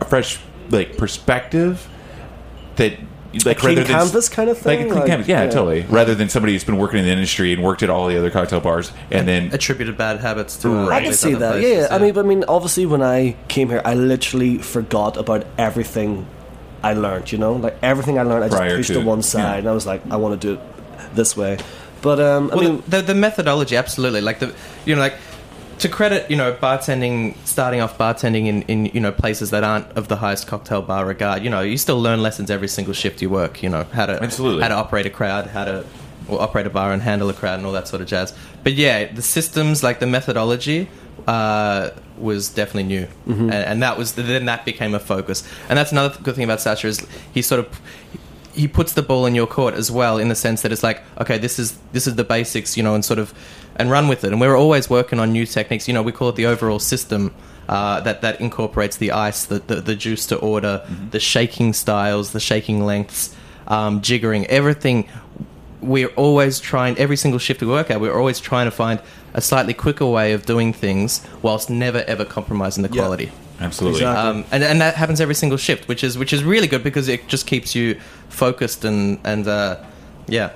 a 0.00 0.04
fresh 0.04 0.40
like 0.70 0.96
perspective 0.96 1.88
that. 2.76 2.94
Like 3.44 3.58
clean 3.58 3.76
rather 3.78 3.86
than- 3.88 3.98
canvas 4.00 4.28
kind 4.28 4.48
of 4.50 4.64
like 4.64 4.78
a 4.78 4.82
thing? 4.82 4.88
clean 4.88 5.00
Like, 5.00 5.08
canvas, 5.08 5.28
yeah, 5.28 5.44
yeah. 5.44 5.50
totally. 5.50 5.82
Rather 5.82 6.14
than 6.14 6.28
somebody 6.28 6.52
who's 6.52 6.64
been 6.64 6.76
working 6.78 6.98
in 7.00 7.04
the 7.06 7.10
industry 7.12 7.52
and 7.52 7.62
worked 7.62 7.82
at 7.82 7.90
all 7.90 8.06
the 8.08 8.16
other 8.18 8.30
cocktail 8.30 8.60
bars, 8.60 8.92
and 9.10 9.26
then 9.26 9.50
Attributed 9.52 9.96
bad 9.96 10.20
habits 10.20 10.56
to. 10.58 10.68
Uh, 10.70 10.86
Right. 10.86 10.92
I 10.92 10.96
I 10.98 11.02
can 11.04 11.12
see 11.14 11.34
that. 11.34 11.52
places, 11.52 11.88
yeah, 11.90 11.94
I 11.94 11.98
mean, 11.98 12.12
but 12.14 12.24
I 12.24 12.28
mean, 12.28 12.44
obviously, 12.48 12.86
when 12.86 13.02
I 13.02 13.36
came 13.48 13.68
here, 13.68 13.82
I 13.84 13.94
literally 13.94 14.58
forgot 14.58 15.16
about 15.16 15.46
everything 15.58 16.26
I 16.82 16.92
learned. 16.94 17.32
You 17.32 17.38
know, 17.38 17.54
like 17.54 17.76
everything 17.82 18.18
I 18.18 18.22
learned, 18.22 18.44
I 18.44 18.48
just 18.48 18.56
Prior 18.58 18.76
pushed 18.76 18.88
to- 18.88 19.00
to 19.00 19.00
one 19.00 19.22
side, 19.22 19.40
yeah. 19.42 19.58
and 19.58 19.68
I 19.68 19.72
was 19.72 19.86
like, 19.86 20.02
I 20.10 20.16
want 20.16 20.40
to 20.40 20.46
do 20.46 20.54
it 20.54 20.60
this 21.14 21.36
way. 21.36 21.58
But 22.02 22.20
um, 22.20 22.50
I 22.52 22.56
Well, 22.56 22.64
mean, 22.72 22.82
the, 22.86 23.00
the 23.00 23.14
methodology, 23.14 23.76
absolutely. 23.76 24.20
Like 24.20 24.38
the, 24.38 24.52
you 24.84 24.94
know, 24.94 25.00
like 25.00 25.14
to 25.78 25.88
credit, 25.88 26.30
you 26.30 26.36
know, 26.36 26.52
bartending, 26.52 27.36
starting 27.44 27.80
off 27.80 27.98
bartending 27.98 28.46
in, 28.46 28.62
in 28.62 28.86
you 28.86 29.00
know 29.00 29.12
places 29.12 29.50
that 29.50 29.64
aren't 29.64 29.86
of 29.92 30.08
the 30.08 30.16
highest 30.16 30.46
cocktail 30.46 30.82
bar 30.82 31.06
regard. 31.06 31.42
You 31.42 31.50
know, 31.50 31.60
you 31.60 31.78
still 31.78 32.00
learn 32.00 32.22
lessons 32.22 32.50
every 32.50 32.68
single 32.68 32.94
shift 32.94 33.22
you 33.22 33.30
work. 33.30 33.62
You 33.62 33.70
know, 33.70 33.84
how 33.92 34.06
to 34.06 34.22
Absolutely. 34.22 34.62
how 34.62 34.68
to 34.68 34.74
operate 34.74 35.06
a 35.06 35.10
crowd, 35.10 35.48
how 35.48 35.64
to 35.64 35.84
or 36.28 36.40
operate 36.40 36.66
a 36.66 36.70
bar 36.70 36.92
and 36.92 37.02
handle 37.02 37.28
a 37.28 37.34
crowd 37.34 37.58
and 37.58 37.66
all 37.66 37.72
that 37.72 37.88
sort 37.88 38.00
of 38.02 38.08
jazz. 38.08 38.34
But 38.62 38.74
yeah, 38.74 39.12
the 39.12 39.22
systems, 39.22 39.82
like 39.82 40.00
the 40.00 40.06
methodology. 40.06 40.88
Uh, 41.26 41.90
was 42.18 42.50
definitely 42.50 42.84
new, 42.84 43.08
and, 43.26 43.52
and 43.52 43.82
that 43.82 43.96
was 43.96 44.14
then 44.14 44.44
that 44.44 44.64
became 44.64 44.94
a 44.94 45.00
focus. 45.00 45.42
And 45.68 45.78
that's 45.78 45.90
another 45.90 46.16
good 46.22 46.34
thing 46.34 46.44
about 46.44 46.60
Sasha 46.60 46.86
is 46.86 47.04
he 47.32 47.40
sort 47.40 47.60
of 47.60 47.80
he 48.54 48.68
puts 48.68 48.92
the 48.92 49.02
ball 49.02 49.26
in 49.26 49.34
your 49.34 49.46
court 49.46 49.74
as 49.74 49.90
well 49.90 50.18
in 50.18 50.28
the 50.28 50.34
sense 50.34 50.62
that 50.62 50.72
it's 50.72 50.82
like 50.82 51.02
okay 51.20 51.38
this 51.38 51.58
is 51.58 51.76
this 51.92 52.06
is 52.06 52.14
the 52.14 52.24
basics 52.24 52.76
you 52.76 52.82
know 52.82 52.94
and 52.94 53.04
sort 53.04 53.18
of 53.18 53.34
and 53.76 53.90
run 53.90 54.08
with 54.08 54.24
it. 54.24 54.32
And 54.32 54.40
we're 54.40 54.56
always 54.56 54.88
working 54.88 55.18
on 55.18 55.32
new 55.32 55.46
techniques. 55.46 55.88
You 55.88 55.94
know 55.94 56.02
we 56.02 56.12
call 56.12 56.28
it 56.28 56.36
the 56.36 56.46
overall 56.46 56.78
system 56.78 57.34
uh, 57.68 58.00
that 58.00 58.20
that 58.22 58.40
incorporates 58.40 58.96
the 58.98 59.12
ice 59.12 59.46
the, 59.46 59.58
the, 59.58 59.76
the 59.76 59.96
juice 59.96 60.26
to 60.26 60.36
order 60.36 60.86
the 61.10 61.20
shaking 61.20 61.72
styles 61.72 62.32
the 62.32 62.40
shaking 62.40 62.84
lengths 62.84 63.34
um, 63.66 64.00
jiggering 64.00 64.44
everything. 64.46 65.08
We're 65.80 66.08
always 66.08 66.60
trying 66.60 66.96
every 66.98 67.16
single 67.16 67.38
shift 67.38 67.60
we 67.60 67.66
work 67.66 67.90
at 67.90 68.00
we're 68.00 68.16
always 68.16 68.40
trying 68.40 68.66
to 68.66 68.70
find 68.70 69.00
a 69.34 69.40
slightly 69.40 69.74
quicker 69.74 70.06
way 70.06 70.32
of 70.32 70.46
doing 70.46 70.72
things 70.72 71.26
whilst 71.42 71.68
never 71.68 72.02
ever 72.06 72.24
compromising 72.24 72.82
the 72.82 72.90
Yeah. 73.26 73.43
Quality 73.72 74.02
absolutely, 74.02 74.02
Exactly. 74.02 74.30
um, 74.40 74.44
and 74.52 74.64
and 74.64 74.80
that 74.80 74.94
happens 74.96 75.20
every 75.20 75.34
single 75.34 75.58
shift, 75.58 75.88
which 75.88 76.02
is 76.04 76.16
which 76.18 76.32
is 76.32 76.42
really 76.44 76.66
good 76.66 76.82
because 76.82 77.08
it 77.08 77.26
just 77.28 77.46
keeps 77.46 77.74
you 77.74 77.98
focused 78.28 78.84
and 78.84 79.18
and 79.24 79.46
uh, 79.48 79.76
yeah. 80.28 80.50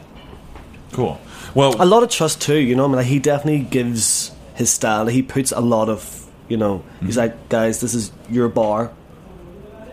Cool. 0.93 1.21
Well, 1.55 1.75
a 1.83 1.87
lot 1.87 2.03
of 2.03 2.11
trust 2.11 2.41
too. 2.41 2.57
You 2.59 2.75
know, 2.77 2.85
I 2.85 2.89
mean, 2.89 2.97
like, 2.97 3.07
he 3.07 3.19
definitely 3.19 3.61
gives 3.65 4.33
his 4.55 4.71
style. 4.71 5.07
He 5.07 5.23
puts 5.23 5.53
a 5.53 5.61
lot 5.61 5.89
of, 5.89 6.27
you 6.49 6.57
know, 6.57 6.83
he's 7.01 7.11
Mm-hmm. 7.11 7.19
like, 7.19 7.49
guys, 7.49 7.81
this 7.81 7.95
is 7.95 8.13
your 8.31 8.49
bar. 8.49 8.91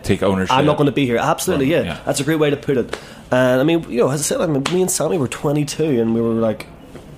take 0.02 0.22
ownership. 0.22 0.54
I'm 0.56 0.64
not 0.66 0.76
going 0.76 0.86
to 0.86 0.92
be 0.92 1.04
here. 1.06 1.18
Absolutely, 1.18 1.72
Right, 1.74 1.84
yeah. 1.84 1.94
yeah. 1.94 2.00
That's 2.04 2.20
a 2.20 2.24
great 2.24 2.38
way 2.38 2.50
to 2.50 2.56
put 2.56 2.76
it. 2.76 2.98
And 3.30 3.60
I 3.60 3.64
mean, 3.64 3.84
you 3.90 3.98
know, 3.98 4.10
as 4.10 4.20
I 4.20 4.24
said, 4.24 4.40
I 4.40 4.46
mean, 4.46 4.62
me 4.72 4.80
and 4.82 4.90
Sammy 4.90 5.18
were 5.18 5.28
22, 5.28 6.00
and 6.00 6.14
we 6.14 6.20
were 6.20 6.34
like, 6.34 6.66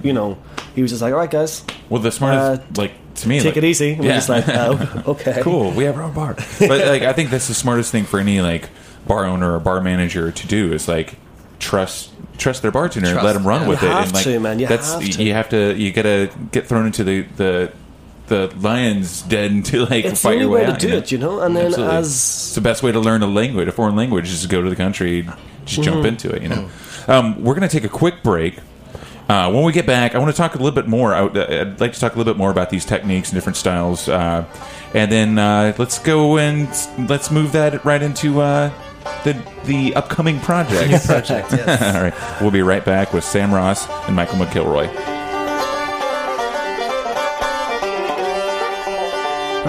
you 0.02 0.12
know, 0.12 0.38
he 0.74 0.82
was 0.82 0.90
just 0.90 1.02
like, 1.02 1.12
all 1.12 1.18
right, 1.18 1.30
guys, 1.30 1.62
Well, 1.90 2.00
the 2.00 2.10
smartest, 2.12 2.62
Uh, 2.62 2.64
like 2.82 2.92
to 3.22 3.28
me, 3.28 3.38
take 3.38 3.46
like, 3.46 3.56
it 3.58 3.64
easy. 3.64 3.90
Yeah. 3.90 3.98
We're 4.00 4.12
just 4.14 4.28
like, 4.28 4.44
oh, 4.48 5.02
okay, 5.08 5.40
cool. 5.42 5.70
We 5.72 5.84
have 5.84 5.96
our 5.96 6.02
own 6.02 6.14
bar. 6.14 6.34
but 6.58 6.86
like, 6.86 7.02
I 7.02 7.12
think 7.12 7.30
that's 7.30 7.48
the 7.48 7.54
smartest 7.54 7.92
thing 7.92 8.04
for 8.04 8.18
any 8.20 8.40
like 8.40 8.68
bar 9.06 9.24
owner 9.24 9.54
or 9.54 9.60
bar 9.60 9.80
manager 9.80 10.30
to 10.32 10.46
do 10.46 10.72
is 10.72 10.88
like 10.88 11.16
trust 11.58 12.12
trust 12.36 12.62
their 12.62 12.70
bartender 12.70 13.08
and 13.08 13.22
let 13.22 13.32
them 13.32 13.44
run 13.46 13.62
yeah. 13.62 13.68
with 13.68 13.82
You 13.82 13.88
it. 13.88 13.92
have 13.92 14.04
and 14.04 14.12
like 14.14 14.24
to, 14.24 14.40
man. 14.40 14.58
You 14.60 14.66
that's 14.68 14.92
have 14.92 15.02
to. 15.10 15.22
you 15.24 15.32
have 15.32 15.48
to 15.50 15.74
you 15.76 15.92
gotta 15.92 16.30
get 16.52 16.66
thrown 16.66 16.86
into 16.86 17.02
the 17.04 17.22
the 17.36 17.72
the 18.28 18.52
lion's 18.60 19.22
den 19.22 19.62
to 19.64 19.86
like 19.86 20.04
It's 20.04 20.20
fight 20.22 20.38
your 20.38 20.48
way 20.50 20.60
way 20.60 20.66
to 20.66 20.72
out, 20.72 20.78
do 20.80 20.86
you 20.86 20.92
know? 20.92 20.98
it, 20.98 21.12
you 21.12 21.18
know. 21.18 21.40
And 21.40 21.56
then 21.56 21.66
Absolutely. 21.66 21.96
as 21.96 22.06
it's 22.08 22.54
the 22.54 22.60
best 22.60 22.82
way 22.82 22.92
to 22.92 23.00
learn 23.00 23.22
a 23.22 23.26
language, 23.26 23.66
a 23.68 23.72
foreign 23.72 23.96
language, 23.96 24.28
is 24.28 24.42
to 24.42 24.48
go 24.48 24.60
to 24.62 24.68
the 24.68 24.76
country, 24.76 25.26
just 25.64 25.82
jump 25.82 25.98
Mm-hmm. 25.98 26.06
into 26.06 26.30
it. 26.34 26.42
You 26.42 26.48
know, 26.48 26.68
um, 27.08 27.42
we're 27.42 27.54
going 27.54 27.66
to 27.68 27.74
take 27.74 27.84
a 27.84 27.88
quick 27.88 28.22
break. 28.22 28.58
Uh, 29.28 29.50
when 29.52 29.62
we 29.62 29.72
get 29.72 29.84
back, 29.84 30.14
I 30.14 30.18
want 30.18 30.30
to 30.30 30.36
talk 30.36 30.54
a 30.54 30.58
little 30.58 30.74
bit 30.74 30.86
more. 30.88 31.14
I 31.14 31.20
would, 31.20 31.36
uh, 31.36 31.46
I'd 31.50 31.80
like 31.80 31.92
to 31.92 32.00
talk 32.00 32.14
a 32.14 32.18
little 32.18 32.32
bit 32.32 32.38
more 32.38 32.50
about 32.50 32.70
these 32.70 32.86
techniques 32.86 33.28
and 33.28 33.36
different 33.36 33.56
styles, 33.56 34.08
uh, 34.08 34.46
and 34.94 35.12
then 35.12 35.38
uh, 35.38 35.74
let's 35.76 35.98
go 35.98 36.38
and 36.38 36.66
let's 37.10 37.30
move 37.30 37.52
that 37.52 37.84
right 37.84 38.00
into 38.00 38.40
uh, 38.40 38.70
the 39.24 39.36
the 39.66 39.94
upcoming 39.96 40.40
project. 40.40 41.04
project. 41.04 41.52
Yes. 41.52 41.82
All 41.94 42.02
right, 42.02 42.40
we'll 42.40 42.50
be 42.50 42.62
right 42.62 42.82
back 42.84 43.12
with 43.12 43.22
Sam 43.22 43.52
Ross 43.52 43.86
and 44.06 44.16
Michael 44.16 44.38
McIlroy. 44.38 44.86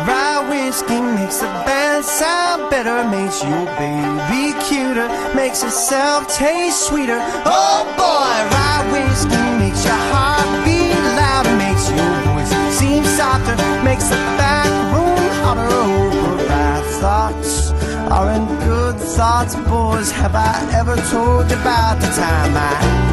Rye 0.07 0.47
whiskey 0.49 1.01
makes 1.01 1.39
the 1.39 1.47
band 1.47 1.78
sound 2.09 2.69
better, 2.71 3.07
makes 3.09 3.43
your 3.43 3.65
baby 3.77 4.57
cuter, 4.65 5.07
makes 5.35 5.61
yourself 5.61 6.27
taste 6.27 6.87
sweeter. 6.87 7.19
Oh 7.45 7.85
boy, 8.01 8.33
rye 8.53 8.83
whiskey 8.91 9.45
makes 9.61 9.85
your 9.85 10.01
heart 10.09 10.49
beat 10.65 10.97
louder, 11.19 11.55
makes 11.57 11.85
your 11.91 12.13
voice 12.25 12.49
seem 12.77 13.03
softer, 13.03 13.55
makes 13.83 14.09
the 14.09 14.17
back 14.41 14.65
room 14.93 15.29
hotter. 15.43 15.69
But 15.69 16.49
rye 16.49 16.81
thoughts 16.99 17.71
are 18.09 18.31
in 18.31 18.45
good 18.65 18.95
thoughts, 18.97 19.55
boys. 19.69 20.09
Have 20.11 20.35
I 20.35 20.67
ever 20.73 20.95
told 21.13 21.49
you 21.51 21.57
about 21.57 22.01
the 22.01 22.07
time 22.07 22.53
I? 22.57 23.08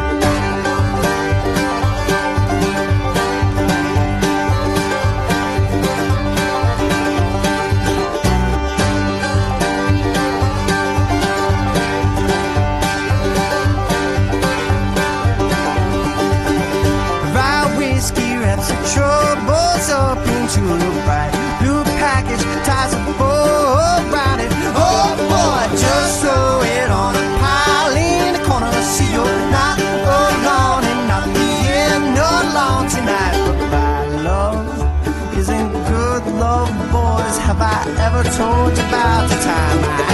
I 38.16 38.20
ever 38.20 38.30
told 38.30 38.73
about 38.73 39.28
the 39.28 39.37
time 39.44 39.85
I? 39.85 40.06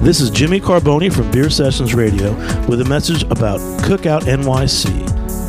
This 0.00 0.20
is 0.20 0.30
Jimmy 0.30 0.60
Carbone 0.60 1.12
from 1.12 1.30
Beer 1.30 1.50
Sessions 1.50 1.94
Radio 1.94 2.32
with 2.68 2.80
a 2.80 2.86
message 2.88 3.24
about 3.24 3.60
Cookout 3.82 4.22
NYC. 4.22 5.05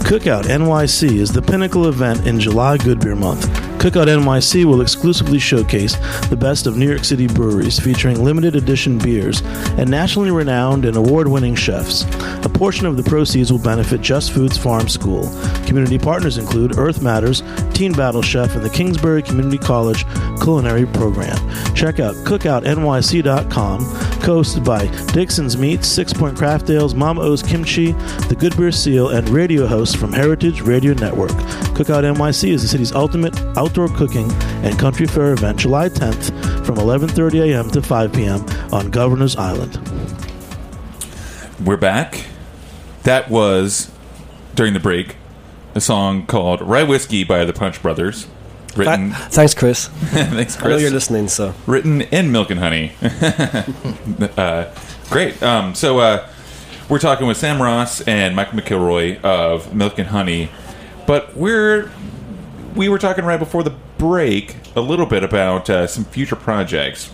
Cookout 0.07 0.45
NYC 0.45 1.17
is 1.17 1.33
the 1.33 1.41
pinnacle 1.41 1.89
event 1.89 2.25
in 2.25 2.39
July 2.39 2.77
Good 2.77 3.01
Beer 3.01 3.13
Month. 3.13 3.45
Cookout 3.77 4.07
NYC 4.07 4.63
will 4.63 4.79
exclusively 4.79 5.37
showcase 5.37 5.97
the 6.29 6.37
best 6.37 6.65
of 6.65 6.77
New 6.77 6.87
York 6.87 7.03
City 7.03 7.27
breweries 7.27 7.77
featuring 7.77 8.23
limited 8.23 8.55
edition 8.55 8.97
beers 8.97 9.41
and 9.77 9.91
nationally 9.91 10.31
renowned 10.31 10.85
and 10.85 10.95
award 10.95 11.27
winning 11.27 11.55
chefs. 11.55 12.05
A 12.45 12.49
portion 12.49 12.85
of 12.85 12.95
the 12.95 13.03
proceeds 13.03 13.51
will 13.51 13.59
benefit 13.59 13.99
Just 13.99 14.31
Foods 14.31 14.57
Farm 14.57 14.87
School. 14.87 15.29
Community 15.65 15.99
partners 15.99 16.37
include 16.37 16.77
Earth 16.77 17.01
Matters, 17.01 17.43
Teen 17.73 17.91
Battle 17.91 18.21
Chef, 18.21 18.55
and 18.55 18.63
the 18.63 18.69
Kingsborough 18.69 19.23
Community 19.23 19.57
College 19.57 20.05
Culinary 20.41 20.85
Program. 20.85 21.37
Check 21.75 21.99
out 21.99 22.15
cookoutnyc.com, 22.23 23.79
co-hosted 24.27 24.65
by 24.65 24.85
Dickson's 25.13 25.55
Meats, 25.55 25.87
Sixpoint 25.87 26.35
Craft 26.35 26.69
Ales, 26.69 26.93
Mama 26.93 27.21
O's 27.21 27.41
Kimchi, 27.41 27.93
The 28.27 28.35
Good 28.37 28.57
Beer 28.57 28.73
Seal, 28.73 29.11
and 29.11 29.29
radio 29.29 29.65
hosts 29.65 29.95
from 29.95 30.11
Heritage 30.11 30.59
Radio 30.59 30.93
Network. 30.95 31.31
Cookout 31.77 32.03
NYC 32.03 32.49
is 32.49 32.61
the 32.61 32.67
city's 32.67 32.91
ultimate 32.91 33.39
outdoor 33.55 33.87
cooking 33.87 34.29
and 34.65 34.77
country 34.77 35.05
fair 35.05 35.31
event 35.31 35.57
July 35.57 35.87
10th 35.87 36.65
from 36.65 36.75
11:30 36.75 37.53
a.m. 37.53 37.69
to 37.69 37.81
5 37.81 38.11
p.m. 38.11 38.45
on 38.73 38.91
Governor's 38.91 39.37
Island. 39.37 39.79
We're 41.63 41.77
back. 41.77 42.25
That 43.03 43.29
was 43.29 43.89
during 44.55 44.73
the 44.73 44.81
break 44.81 45.15
a 45.73 45.79
song 45.79 46.25
called 46.25 46.61
"Rye 46.61 46.83
Whiskey" 46.83 47.23
by 47.23 47.45
the 47.45 47.53
Punch 47.53 47.81
Brothers, 47.81 48.27
written. 48.77 49.11
Th- 49.11 49.21
thanks, 49.31 49.53
Chris. 49.53 49.87
thanks, 49.87 50.61
I 50.61 50.69
know 50.69 50.77
you're 50.77 50.91
listening, 50.91 51.27
so 51.27 51.53
Written 51.65 52.01
in 52.01 52.31
Milk 52.31 52.49
and 52.49 52.59
Honey. 52.59 52.93
uh, 54.37 54.73
great. 55.09 55.41
Um, 55.41 55.75
so 55.75 55.99
uh, 55.99 56.27
we're 56.89 56.99
talking 56.99 57.27
with 57.27 57.37
Sam 57.37 57.61
Ross 57.61 58.01
and 58.01 58.35
Michael 58.35 58.59
McIlroy 58.59 59.21
of 59.21 59.73
Milk 59.73 59.99
and 59.99 60.09
Honey, 60.09 60.49
but 61.05 61.35
we're 61.35 61.91
we 62.75 62.89
were 62.89 62.99
talking 62.99 63.25
right 63.25 63.39
before 63.39 63.63
the 63.63 63.73
break 63.97 64.55
a 64.75 64.81
little 64.81 65.05
bit 65.05 65.23
about 65.23 65.69
uh, 65.69 65.87
some 65.87 66.05
future 66.05 66.35
projects. 66.35 67.11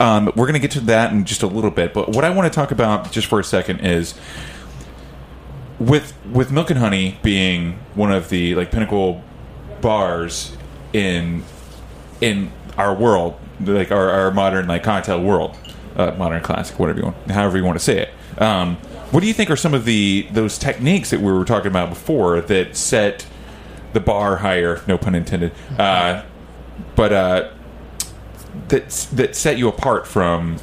Um, 0.00 0.26
we're 0.34 0.46
going 0.46 0.54
to 0.54 0.58
get 0.58 0.72
to 0.72 0.80
that 0.80 1.12
in 1.12 1.24
just 1.24 1.42
a 1.42 1.46
little 1.46 1.70
bit, 1.70 1.94
but 1.94 2.08
what 2.08 2.24
I 2.24 2.30
want 2.30 2.52
to 2.52 2.54
talk 2.54 2.72
about 2.72 3.12
just 3.12 3.28
for 3.28 3.38
a 3.38 3.44
second 3.44 3.80
is 3.80 4.14
with 5.78 6.14
with 6.30 6.50
Milk 6.50 6.70
and 6.70 6.78
Honey 6.78 7.18
being 7.22 7.78
one 7.94 8.12
of 8.12 8.28
the 8.28 8.54
like 8.54 8.70
pinnacle 8.70 9.22
bars 9.80 10.56
in 10.94 11.44
in 12.22 12.50
our 12.78 12.94
world, 12.94 13.38
like 13.60 13.90
our, 13.90 14.08
our 14.08 14.30
modern 14.30 14.66
like 14.66 14.82
cocktail 14.82 15.22
world, 15.22 15.54
uh, 15.96 16.12
modern 16.12 16.42
classic, 16.42 16.78
whatever 16.78 17.00
you 17.00 17.04
want, 17.04 17.30
however 17.30 17.58
you 17.58 17.64
want 17.64 17.78
to 17.78 17.84
say 17.84 17.98
it. 17.98 18.40
Um, 18.40 18.76
what 19.10 19.20
do 19.20 19.26
you 19.26 19.34
think 19.34 19.50
are 19.50 19.56
some 19.56 19.74
of 19.74 19.84
the 19.84 20.26
those 20.32 20.56
techniques 20.56 21.10
that 21.10 21.20
we 21.20 21.30
were 21.30 21.44
talking 21.44 21.70
about 21.70 21.90
before 21.90 22.40
that 22.40 22.76
set 22.76 23.26
the 23.92 24.00
bar 24.00 24.36
higher? 24.36 24.80
No 24.86 24.96
pun 24.96 25.14
intended. 25.14 25.52
Uh, 25.78 26.22
but 26.96 27.12
uh, 27.12 27.50
that 28.68 28.88
that 29.12 29.36
set 29.36 29.58
you 29.58 29.68
apart 29.68 30.06
from 30.06 30.58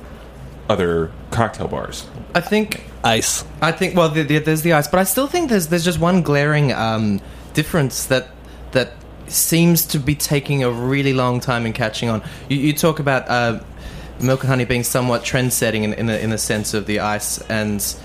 other 0.67 1.12
cocktail 1.30 1.67
bars. 1.67 2.08
I 2.34 2.41
think 2.41 2.84
ice. 3.04 3.46
I 3.62 3.72
think 3.72 3.96
well, 3.96 4.10
the, 4.10 4.24
the, 4.24 4.39
there's 4.39 4.62
the 4.62 4.74
ice, 4.74 4.88
but 4.88 5.00
I 5.00 5.04
still 5.04 5.28
think 5.28 5.50
there's 5.50 5.67
there's 5.67 5.86
just 5.86 6.00
one 6.00 6.22
glaring 6.22 6.72
um, 6.74 7.22
difference 7.54 8.06
that 8.06 8.30
that 8.72 8.94
seems 9.32 9.86
to 9.88 10.00
be 10.00 10.15
taking 10.15 10.63
a 10.63 10.70
really 10.70 11.13
long 11.13 11.39
time 11.39 11.65
in 11.65 11.74
catching 11.74 12.10
on. 12.10 12.22
You, 12.50 12.58
you 12.58 12.74
talk 12.74 13.00
about 13.00 13.30
uh, 13.30 13.63
milk 14.20 14.41
and 14.41 14.50
honey 14.50 14.65
being 14.65 14.84
somewhat 14.84 15.24
trend-setting 15.24 15.84
in 15.84 15.94
in 15.94 16.06
the, 16.06 16.22
in 16.22 16.30
the 16.30 16.38
sense 16.38 16.74
of 16.74 16.86
the 16.86 17.00
ice 17.00 17.39
and. 17.50 17.96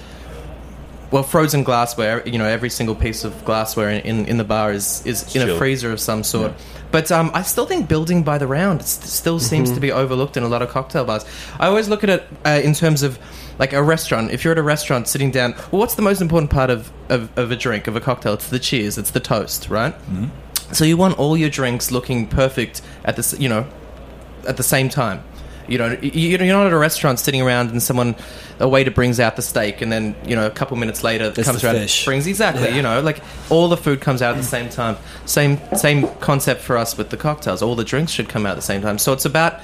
Well, 1.12 1.23
frozen 1.23 1.62
glassware. 1.62 2.27
You 2.27 2.37
know, 2.37 2.47
every 2.47 2.69
single 2.69 2.97
piece 2.97 3.23
of 3.23 3.45
glassware 3.45 3.91
in, 3.91 4.01
in, 4.01 4.27
in 4.27 4.37
the 4.39 4.45
bar 4.45 4.73
is, 4.73 5.07
is 5.07 5.37
in 5.37 5.49
a 5.49 5.57
freezer 5.57 5.93
of 5.93 6.01
some 6.01 6.25
sort. 6.25 6.53
But 6.91 7.12
um, 7.12 7.31
I 7.33 7.43
still 7.43 7.65
think 7.65 7.89
building 7.89 8.25
by 8.25 8.39
the 8.39 8.47
round 8.49 8.83
still 8.83 9.39
seems 9.39 9.71
to 9.71 9.81
be 9.81 9.93
overlooked 9.93 10.37
in 10.37 10.43
a 10.43 10.49
lot 10.49 10.62
of 10.62 10.69
cocktail 10.71 11.05
bars. 11.05 11.25
I 11.61 11.69
always 11.69 11.89
look 11.89 12.03
at 12.03 12.11
it 12.11 12.25
uh, 12.45 12.61
in 12.62 12.75
terms 12.75 13.05
of 13.05 13.21
like 13.61 13.73
a 13.73 13.83
restaurant. 13.85 14.33
If 14.33 14.43
you're 14.43 14.53
at 14.53 14.59
a 14.59 14.65
restaurant 14.65 15.07
sitting 15.07 15.31
down, 15.31 15.53
well, 15.71 15.79
what's 15.81 15.95
the 15.95 16.03
most 16.03 16.21
important 16.21 16.51
part 16.51 16.71
of, 16.71 16.91
of, 17.09 17.31
of 17.39 17.53
a 17.53 17.57
drink, 17.57 17.87
of 17.87 17.95
a 17.95 18.01
cocktail? 18.01 18.35
It's 18.35 18.49
the 18.49 18.59
cheers, 18.59 18.99
it's 18.99 19.12
the 19.12 19.21
toast, 19.21 19.69
right? 19.71 19.95
So 20.73 20.85
you 20.85 20.97
want 20.97 21.19
all 21.19 21.37
your 21.37 21.51
drinks 21.51 21.91
looking 21.91 22.27
perfect 22.27 22.83
at 23.05 23.17
the 23.17 23.37
you 23.39 23.49
know 23.49 23.67
at 24.47 24.57
the 24.57 24.63
same 24.63 24.89
time. 24.89 25.23
You 25.69 25.79
know, 25.79 25.89
y- 25.89 25.99
you- 26.15 26.29
you're 26.39 26.57
not 26.57 26.67
at 26.69 26.73
a 26.73 26.77
restaurant 26.79 27.19
sitting 27.19 27.43
around 27.43 27.71
and 27.73 27.83
someone, 27.83 28.15
a 28.61 28.69
waiter 28.69 28.93
brings 28.93 29.19
out 29.19 29.35
the 29.35 29.43
steak, 29.43 29.81
and 29.83 29.91
then 29.91 30.15
you 30.25 30.37
know 30.37 30.47
a 30.47 30.51
couple 30.51 30.77
minutes 30.77 31.03
later 31.03 31.33
It's 31.37 31.43
comes 31.49 31.65
around 31.65 31.75
fish. 31.75 32.05
brings 32.05 32.27
exactly. 32.29 32.71
You 32.77 32.83
know, 32.83 33.01
like 33.01 33.21
all 33.51 33.69
the 33.69 33.77
food 33.77 34.01
comes 34.01 34.23
out 34.23 34.37
at 34.37 34.41
the 34.41 34.47
same 34.47 34.69
time. 34.69 34.97
Same 35.25 35.59
same 35.77 36.07
concept 36.21 36.61
for 36.63 36.77
us 36.77 36.97
with 36.97 37.11
the 37.11 37.17
cocktails. 37.17 37.63
All 37.63 37.75
the 37.75 37.83
drinks 37.85 38.13
should 38.13 38.29
come 38.29 38.47
out 38.47 38.51
at 38.51 38.57
the 38.57 38.63
same 38.63 38.81
time. 38.83 38.99
So 38.99 39.13
it's 39.13 39.25
about 39.25 39.61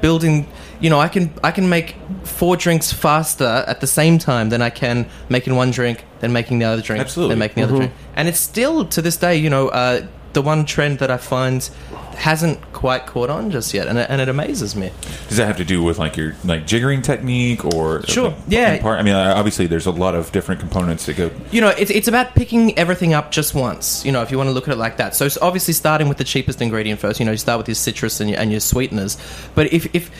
building 0.00 0.48
you 0.80 0.90
know 0.90 0.98
i 0.98 1.06
can 1.06 1.32
i 1.44 1.52
can 1.52 1.68
make 1.68 1.94
four 2.24 2.56
drinks 2.56 2.92
faster 2.92 3.62
at 3.68 3.80
the 3.80 3.86
same 3.86 4.18
time 4.18 4.48
than 4.48 4.60
i 4.60 4.68
can 4.68 5.06
making 5.28 5.54
one 5.54 5.70
drink 5.70 6.04
then 6.18 6.32
making 6.32 6.58
the 6.58 6.64
other 6.64 6.82
drink 6.82 7.00
Absolutely. 7.00 7.34
then 7.34 7.38
making 7.38 7.62
the 7.62 7.68
other 7.68 7.76
drink 7.76 7.92
and 8.16 8.26
it's 8.26 8.40
still 8.40 8.84
to 8.84 9.00
this 9.00 9.16
day 9.16 9.36
you 9.36 9.48
know 9.48 9.68
uh, 9.68 10.04
the 10.34 10.42
one 10.42 10.64
trend 10.64 10.98
that 10.98 11.10
i 11.10 11.16
find 11.16 11.70
hasn't 12.16 12.60
quite 12.72 13.06
caught 13.06 13.30
on 13.30 13.50
just 13.50 13.72
yet 13.72 13.88
and 13.88 13.98
it, 13.98 14.08
and 14.10 14.20
it 14.20 14.28
amazes 14.28 14.76
me 14.76 14.90
Does 15.28 15.38
that 15.38 15.46
have 15.46 15.56
to 15.56 15.64
do 15.64 15.82
with 15.82 15.98
like 15.98 16.16
your 16.16 16.34
like 16.44 16.66
jiggering 16.66 17.02
technique 17.02 17.64
or 17.64 18.02
Sure, 18.06 18.28
like, 18.30 18.38
yeah. 18.48 18.80
Part, 18.80 19.00
I 19.00 19.02
mean, 19.02 19.14
obviously, 19.14 19.66
there's 19.66 19.86
a 19.86 19.90
lot 19.90 20.14
of 20.14 20.30
different 20.32 20.60
components 20.60 21.06
that 21.06 21.16
go. 21.16 21.30
you 21.50 21.60
know, 21.60 21.68
it's, 21.68 21.90
it's 21.90 22.08
about 22.08 22.34
picking 22.34 22.76
everything 22.78 23.14
up 23.14 23.30
just 23.30 23.54
once, 23.54 24.04
you 24.04 24.12
know, 24.12 24.22
if 24.22 24.30
you 24.30 24.36
want 24.36 24.48
to 24.48 24.52
look 24.52 24.68
at 24.68 24.74
it 24.74 24.78
like 24.78 24.98
that. 24.98 25.14
So 25.14 25.28
obviously 25.40 25.74
starting 25.74 26.08
with 26.08 26.18
the 26.18 26.24
cheapest 26.24 26.60
ingredient 26.60 27.00
first, 27.00 27.18
you 27.18 27.26
know, 27.26 27.32
you 27.32 27.38
start 27.38 27.58
with 27.58 27.68
your 27.68 27.74
citrus 27.74 28.20
and 28.20 28.28
your, 28.30 28.38
and 28.38 28.50
your 28.50 28.60
sweeteners. 28.60 29.16
But 29.54 29.72
if, 29.72 29.94
if, 29.94 30.10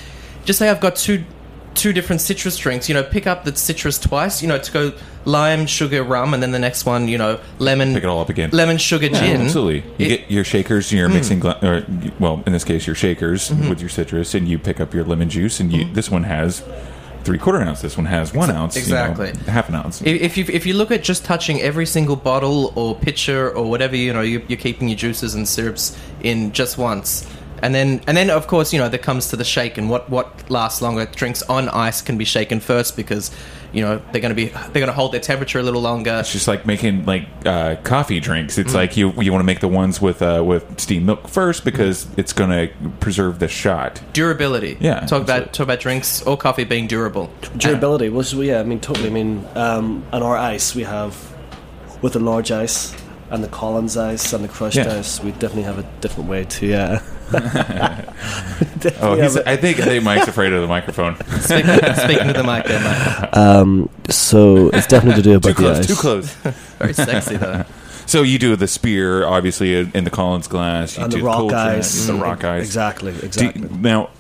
just 0.45 0.59
say 0.59 0.69
I've 0.71 0.81
got 0.81 0.97
two, 0.97 1.25
two 1.75 1.93
different 1.93 2.21
citrus 2.21 2.57
drinks, 2.57 2.89
you 2.89 2.95
know, 2.95 3.03
pick 3.03 3.27
up 3.27 3.45
the 3.45 3.55
citrus 3.57 3.99
twice, 3.99 4.43
you 4.43 4.49
know, 4.49 4.59
to 4.59 4.73
go 4.73 4.93
lime, 5.25 5.67
sugar, 5.67 6.03
rum, 6.03 6.35
and 6.35 6.43
then 6.43 6.51
the 6.51 6.59
next 6.59 6.85
one, 6.85 7.09
you 7.09 7.17
know, 7.19 7.39
lemon. 7.59 7.95
Pick 7.95 8.05
it 8.05 8.09
all 8.09 8.21
up 8.21 8.29
again. 8.29 8.51
Lemon, 8.53 8.77
sugar, 8.79 9.07
Yeah, 9.07 9.21
gin. 9.21 9.41
absolutely. 9.43 9.85
You 9.99 10.07
It- 10.07 10.09
get 10.09 10.31
your 10.31 10.45
shakers, 10.45 10.93
your 10.93 11.09
Hmm. 11.09 11.15
mixing, 11.15 11.41
gla- 11.41 11.59
or 11.63 11.85
well, 12.19 12.43
in 12.47 12.53
this 12.53 12.65
case, 12.65 12.87
your 12.87 12.97
shakers 12.97 13.49
Mm-hmm. 13.51 13.69
with 13.69 13.81
your 13.81 13.89
citrus, 13.89 14.35
and 14.35 14.47
you 14.49 14.59
pick 14.59 14.81
up 14.81 14.93
your 14.95 15.05
lemon 15.05 15.29
juice, 15.31 15.61
and 15.61 15.73
you 15.73 15.87
this 15.93 16.11
one 16.11 16.25
has 16.25 16.63
three 17.25 17.39
quarter 17.39 17.61
ounce, 17.63 17.81
this 17.83 17.97
one 17.97 18.07
has 18.07 18.35
one 18.35 18.51
ounce, 18.51 18.75
you 18.77 18.93
know, 18.93 19.05
exactly. 19.05 19.33
half 19.53 19.69
an 19.69 19.77
ounce. 19.77 20.03
If 20.03 20.21
if 20.21 20.37
you, 20.37 20.45
if 20.53 20.67
you 20.67 20.75
look 20.75 20.91
at 20.91 21.05
just 21.05 21.25
touching 21.25 21.61
every 21.63 21.87
single 21.87 22.17
bottle 22.17 22.73
or 22.75 22.97
pitcher 22.97 23.49
or 23.49 23.69
whatever, 23.71 23.95
you 23.97 24.13
know, 24.13 24.23
you're, 24.23 24.43
you're 24.49 24.59
keeping 24.59 24.89
your 24.89 24.99
juices 24.99 25.35
and 25.35 25.47
syrups 25.49 25.97
in 26.23 26.53
just 26.53 26.77
once. 26.79 27.25
And 27.63 27.75
then, 27.75 28.01
and 28.09 28.17
then, 28.17 28.29
of 28.29 28.49
course, 28.49 28.73
you 28.73 28.79
know, 28.81 28.89
that 28.89 29.03
comes 29.03 29.29
to 29.29 29.37
the 29.37 29.45
shake 29.45 29.79
and 29.79 29.89
what, 29.89 30.11
what 30.11 30.51
lasts 30.51 30.83
longer. 30.83 31.07
Drinks 31.07 31.43
on 31.45 31.69
ice 31.69 32.03
can 32.03 32.19
be 32.19 32.25
shaken 32.25 32.59
first 32.59 32.97
because, 32.97 33.31
you 33.73 33.83
know, 33.83 34.03
they're 34.11 34.21
going 34.21 34.35
to 34.35 34.35
be 34.35 34.47
they're 34.47 34.73
going 34.73 34.87
to 34.89 34.93
hold 34.93 35.13
their 35.13 35.21
temperature 35.21 35.61
a 35.61 35.63
little 35.63 35.81
longer. 35.81 36.19
It's 36.21 36.33
just 36.33 36.49
like 36.49 36.67
making 36.67 37.05
like 37.07 37.29
uh, 37.47 37.77
coffee 37.85 38.19
drinks. 38.19 38.57
Mm. 38.57 38.65
It's 38.65 38.75
like 38.75 38.97
you 38.97 39.13
you 39.23 39.31
want 39.31 39.43
to 39.43 39.47
make 39.47 39.61
the 39.61 39.69
ones 39.69 40.01
with 40.01 40.21
uh, 40.23 40.43
with 40.45 40.81
steamed 40.81 41.07
milk 41.07 41.29
first 41.29 41.65
because 41.65 42.07
it's 42.17 42.33
going 42.33 42.51
to 42.51 42.73
preserve 42.99 43.39
the 43.39 43.47
shot. 43.49 44.03
Durability. 44.13 44.77
Yeah, 44.81 44.95
Talk 44.95 45.03
absolutely. 45.03 45.35
about 45.35 45.53
talk 45.53 45.65
about 45.65 45.81
drinks 45.81 46.23
or 46.23 46.37
coffee 46.37 46.65
being 46.65 46.89
durable. 46.89 47.31
Durability, 47.57 48.09
which 48.09 48.33
yeah, 48.35 48.59
I 48.59 48.65
mean 48.65 48.81
totally. 48.81 49.07
I 49.07 49.13
mean, 49.13 49.47
um, 49.55 50.05
on 50.13 50.23
our 50.25 50.37
ice 50.37 50.75
we 50.75 50.83
have 50.83 51.17
with 52.03 52.15
the 52.15 52.19
large 52.21 52.51
ice 52.51 52.93
and 53.31 53.43
the 53.43 53.49
Collins 53.49 53.97
ice 53.97 54.33
and 54.33 54.43
the 54.45 54.49
crushed 54.49 54.77
Yeah. 54.77 54.99
ice, 54.99 55.23
we 55.23 55.31
definitely 55.31 55.63
have 55.63 55.79
a 55.79 55.89
different 56.01 56.29
way 56.29 56.45
to 56.45 56.67
yeah. 56.67 57.01
Oh, 59.01 59.15
he's, 59.21 59.37
I 59.37 59.57
think 59.57 59.79
I 59.81 59.85
think 59.85 60.05
Mike's 60.05 60.29
afraid 60.29 60.53
of 60.53 60.61
the 60.61 60.67
microphone. 60.67 61.17
Speaking, 61.41 61.71
speaking 61.95 62.27
to 62.29 62.33
the 62.33 62.43
mic 62.45 62.65
there, 62.67 62.81
Mike. 62.83 63.37
Um, 63.37 63.89
so 64.09 64.69
it's 64.71 64.87
definitely 64.87 65.23
to 65.23 65.29
do 65.29 65.31
too 65.33 65.37
about 65.37 65.49
the 65.49 65.55
close, 65.55 65.79
ice. 65.79 65.87
too 65.87 65.95
close. 65.95 66.33
Very 66.79 66.93
sexy 66.95 67.37
though. 67.37 67.65
So 68.07 68.23
you 68.23 68.39
do 68.39 68.57
the 68.57 68.67
spear, 68.67 69.25
obviously, 69.27 69.77
in 69.77 69.93
in 69.95 70.05
the 70.05 70.11
Collins 70.11 70.49
glass. 70.49 70.97
You 70.99 71.05
And 71.05 71.13
the 71.13 71.19
do 71.19 71.25
rock 71.25 71.37
cold 71.39 71.51
jet, 71.51 71.59
ice. 71.79 72.07
the 72.07 72.15
rock 72.15 72.43
ice. 72.45 72.65
Exactly, 72.65 73.13
exactly. 73.23 73.63
you- 73.63 73.69
now, 73.77 74.11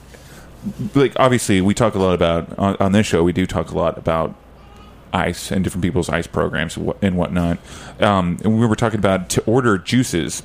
like 0.94 1.12
obviously, 1.16 1.60
we 1.60 1.74
talk 1.74 1.94
a 1.94 1.98
lot 1.98 2.14
about 2.14 2.56
on, 2.58 2.76
on 2.78 2.92
this 2.92 3.06
show. 3.06 3.22
We 3.24 3.32
do 3.32 3.46
talk 3.46 3.70
a 3.72 3.76
lot 3.76 3.98
about 3.98 4.34
ice 5.12 5.50
and 5.50 5.62
different 5.62 5.82
people's 5.82 6.08
ice 6.08 6.26
programs 6.26 6.76
and 7.02 7.16
whatnot. 7.16 7.58
Um, 8.00 8.38
and 8.44 8.58
we 8.58 8.66
were 8.66 8.76
talking 8.76 8.98
about 8.98 9.28
to 9.30 9.42
order 9.44 9.78
juices. 9.78 10.42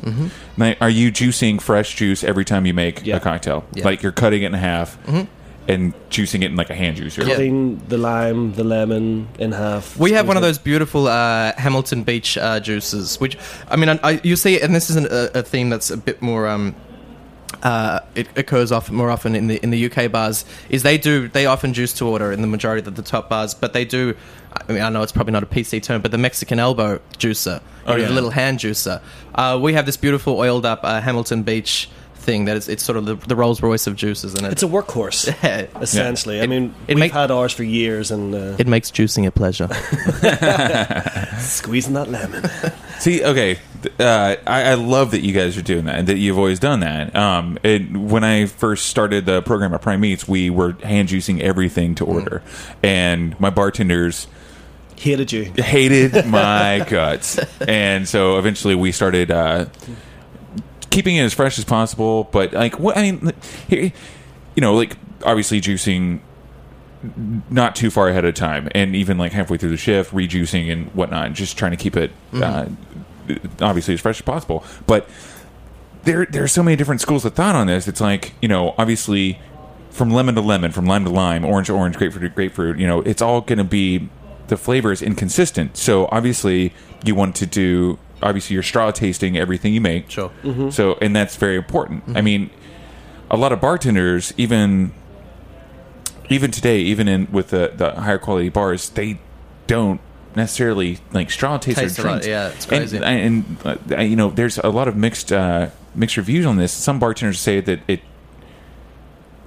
Now, 0.58 0.76
are 0.82 0.90
you 0.90 1.12
juicing 1.12 1.62
fresh 1.62 1.96
juice 1.96 2.24
every 2.24 2.46
time 2.46 2.66
you 2.66 2.74
make 2.74 3.06
Yeah. 3.06 3.18
a 3.18 3.20
cocktail? 3.20 3.66
Yeah. 3.74 3.86
Like 3.86 4.04
you're 4.04 4.12
cutting 4.12 4.44
it 4.44 4.48
in 4.48 4.54
half 4.54 4.98
and 5.70 5.94
juicing 6.10 6.44
it 6.44 6.52
in 6.52 6.56
like 6.56 6.70
a 6.70 6.76
hand 6.76 6.98
juicer. 6.98 7.28
Yeah. 7.28 7.36
The 7.90 7.98
lime, 7.98 8.54
the 8.54 8.64
lemon 8.64 9.28
in 9.40 9.52
half. 9.52 9.98
We 9.98 10.12
have 10.14 10.28
one 10.28 10.38
of 10.38 10.44
those 10.44 10.58
beautiful 10.58 11.08
uh, 11.08 11.54
Hamilton 11.58 12.04
Beach 12.04 12.38
uh, 12.38 12.60
juices, 12.60 13.20
which 13.20 13.38
I 13.70 13.76
mean, 13.76 13.90
I, 13.90 14.00
I, 14.04 14.22
you 14.24 14.36
see, 14.36 14.60
and 14.62 14.74
this 14.74 14.90
is 14.90 14.96
an, 14.96 15.08
a, 15.12 15.40
a 15.40 15.44
theme 15.44 15.70
that's 15.70 15.90
a 15.90 15.98
bit 15.98 16.22
more. 16.22 16.48
Um, 16.48 16.76
uh, 17.64 18.02
it 18.16 18.28
occurs 18.38 18.72
often 18.72 18.96
more 18.96 19.10
often 19.10 19.36
in 19.36 19.48
the 19.48 19.58
in 19.64 19.70
the 19.72 19.90
UK 19.92 20.12
bars. 20.12 20.46
Is 20.70 20.84
they 20.84 20.98
do 20.98 21.28
they 21.28 21.46
often 21.46 21.74
juice 21.74 21.94
to 21.94 22.06
order 22.08 22.32
in 22.32 22.42
the 22.42 22.48
majority 22.48 22.86
of 22.88 22.96
the 22.96 23.02
top 23.02 23.30
bars, 23.30 23.54
but 23.54 23.74
they 23.74 23.86
do. 23.86 24.16
I 24.68 24.72
mean, 24.74 24.82
I 24.82 24.90
know 24.90 25.02
it's 25.04 25.12
probably 25.12 25.34
not 25.34 25.44
a 25.44 25.48
PC 25.48 25.82
term, 25.84 26.02
but 26.02 26.12
the 26.12 26.18
Mexican 26.18 26.58
elbow 26.60 27.00
juicer, 27.20 27.62
Oh, 27.86 27.92
know, 27.94 27.98
yeah. 28.00 28.08
the 28.08 28.14
little 28.14 28.32
hand 28.32 28.60
juicer. 28.60 29.02
Uh, 29.36 29.60
we 29.62 29.74
have 29.74 29.86
this 29.86 29.98
beautiful 29.98 30.38
oiled 30.38 30.66
up 30.66 30.80
uh, 30.84 31.00
Hamilton 31.00 31.44
Beach 31.44 31.90
thing 32.28 32.46
that 32.46 32.58
is 32.58 32.68
it's 32.68 32.84
sort 32.84 32.98
of 32.98 33.06
the, 33.06 33.16
the 33.16 33.36
Rolls 33.36 33.62
Royce 33.64 33.88
of 33.88 33.96
juices, 33.96 34.36
and 34.36 34.46
it, 34.46 34.52
It's 34.52 34.64
a 34.64 34.68
workhorse, 34.68 35.28
Yeah. 35.44 35.66
essentially. 35.82 36.40
I 36.40 36.44
It- 36.44 36.50
mean, 36.50 36.76
it 36.88 36.96
we've 36.96 36.98
make- 37.00 37.14
had 37.14 37.32
ours 37.32 37.54
for 37.54 37.64
years, 37.64 38.12
and 38.12 38.36
uh, 38.36 38.56
it 38.60 38.68
makes 38.68 38.92
juicing 38.92 39.26
a 39.26 39.32
pleasure. 39.32 39.68
squeezing 41.40 41.94
that 41.94 42.10
lemon. 42.10 42.44
See, 43.00 43.24
okay, 43.24 43.60
uh, 44.00 44.36
I, 44.46 44.72
I 44.72 44.74
love 44.74 45.12
that 45.12 45.22
you 45.22 45.32
guys 45.34 45.56
are 45.58 45.62
doing 45.62 45.86
that 45.86 46.00
and 46.00 46.08
that 46.08 46.18
you've 46.18 46.38
always 46.38 46.60
done 46.60 46.80
that. 46.82 47.16
Um, 47.16 47.58
it, 47.64 47.92
when 47.96 48.24
I 48.24 48.48
first 48.48 48.88
started 48.88 49.26
the 49.26 49.42
program 49.42 49.74
at 49.74 49.82
Prime 49.82 50.02
Meats, 50.02 50.28
we 50.28 50.50
were 50.50 50.74
hand 50.84 51.10
juicing 51.10 51.40
everything 51.40 51.96
to 51.96 52.06
order, 52.06 52.42
and 52.84 53.40
my 53.40 53.50
bartenders 53.50 54.28
Hated 54.98 55.32
you. 55.32 55.44
hated 55.56 56.26
my 56.26 56.84
guts, 56.90 57.38
and 57.62 58.08
so 58.08 58.38
eventually 58.40 58.74
we 58.76 58.92
started 58.92 59.30
uh, 59.30 59.66
keeping 60.98 61.16
it 61.16 61.22
as 61.22 61.32
fresh 61.32 61.60
as 61.60 61.64
possible. 61.64 62.24
But 62.32 62.54
like, 62.54 62.80
what 62.80 62.98
I 62.98 63.04
mean, 63.04 63.32
here, 63.68 63.92
you 64.56 64.62
know, 64.62 64.74
like 64.74 64.98
obviously 65.24 65.62
juicing 65.62 66.22
not 67.52 67.76
too 67.76 67.92
far 67.92 68.10
ahead 68.10 68.26
of 68.26 68.34
time, 68.34 68.68
and 68.74 68.96
even 68.96 69.20
like 69.20 69.32
halfway 69.32 69.58
through 69.58 69.70
the 69.70 69.78
shift, 69.78 70.12
rejuicing 70.12 70.72
and 70.72 70.88
whatnot, 70.96 71.34
just 71.34 71.56
trying 71.56 71.70
to 71.70 71.78
keep 71.78 71.96
it 71.96 72.10
uh, 72.34 72.66
obviously 73.62 73.94
as 73.94 74.02
fresh 74.02 74.18
as 74.18 74.24
possible. 74.24 74.66
But 74.88 75.08
there, 76.02 76.26
there 76.26 76.44
are 76.44 76.48
so 76.48 76.64
many 76.64 76.76
different 76.76 77.00
schools 77.00 77.26
of 77.26 77.36
thought 77.36 77.54
on 77.54 77.68
this. 77.68 77.88
It's 77.88 78.02
like 78.02 78.34
you 78.42 78.48
know, 78.48 78.74
obviously, 78.80 79.40
from 79.92 80.10
lemon 80.10 80.34
to 80.34 80.42
lemon, 80.42 80.72
from 80.72 80.88
lime 80.88 81.06
to 81.06 81.12
lime, 81.12 81.46
orange 81.46 81.68
to 81.68 81.74
orange, 81.74 81.96
grapefruit 81.96 82.24
to 82.24 82.30
grapefruit. 82.30 82.80
You 82.80 82.88
know, 82.88 83.02
it's 83.02 83.22
all 83.22 83.42
going 83.42 83.60
to 83.60 83.64
be 83.64 84.10
the 84.48 84.58
flavor 84.58 84.92
is 84.92 85.04
inconsistent. 85.04 85.78
So 85.78 86.10
obviously, 86.12 86.74
you 87.06 87.14
want 87.14 87.36
to 87.36 87.46
do 87.46 88.00
obviously 88.22 88.54
you're 88.56 88.64
straw 88.64 88.92
tasting 88.92 89.38
everything 89.38 89.74
you 89.74 89.82
make. 89.82 90.10
Sure. 90.10 90.32
So, 90.72 90.98
and 91.02 91.16
that's 91.16 91.36
very 91.36 91.56
important. 91.56 92.04
I 92.16 92.22
mean, 92.22 92.50
a 93.30 93.38
lot 93.38 93.52
of 93.52 93.60
bartenders, 93.62 94.34
even 94.38 94.94
even 96.30 96.52
today, 96.52 96.80
even 96.80 97.08
in 97.08 97.28
with 97.32 97.50
the, 97.50 97.72
the 97.76 97.92
higher 98.02 98.18
quality 98.18 98.50
bars, 98.50 98.90
they 98.90 99.20
don't 99.68 100.02
necessarily 100.36 101.00
like 101.14 101.32
straw 101.32 101.58
taste, 101.58 101.80
Taste 101.80 102.00
a 102.00 102.02
their 102.02 102.12
lot, 102.12 102.22
drinks. 102.22 102.28
yeah, 102.28 102.48
it's 102.50 102.66
crazy. 102.66 102.98
And, 102.98 103.58
and 103.66 103.80
uh, 103.92 104.02
you 104.02 104.16
know, 104.16 104.30
there's 104.30 104.58
a 104.60 104.70
lot 104.70 104.88
of 104.88 104.96
mixed 104.96 105.32
uh, 105.32 105.70
mixed 105.96 106.18
reviews 106.18 106.46
on 106.46 106.58
this. 106.58 106.72
Some 106.72 107.00
bartenders 107.00 107.40
say 107.40 107.62
that 107.62 107.80
it 107.88 108.02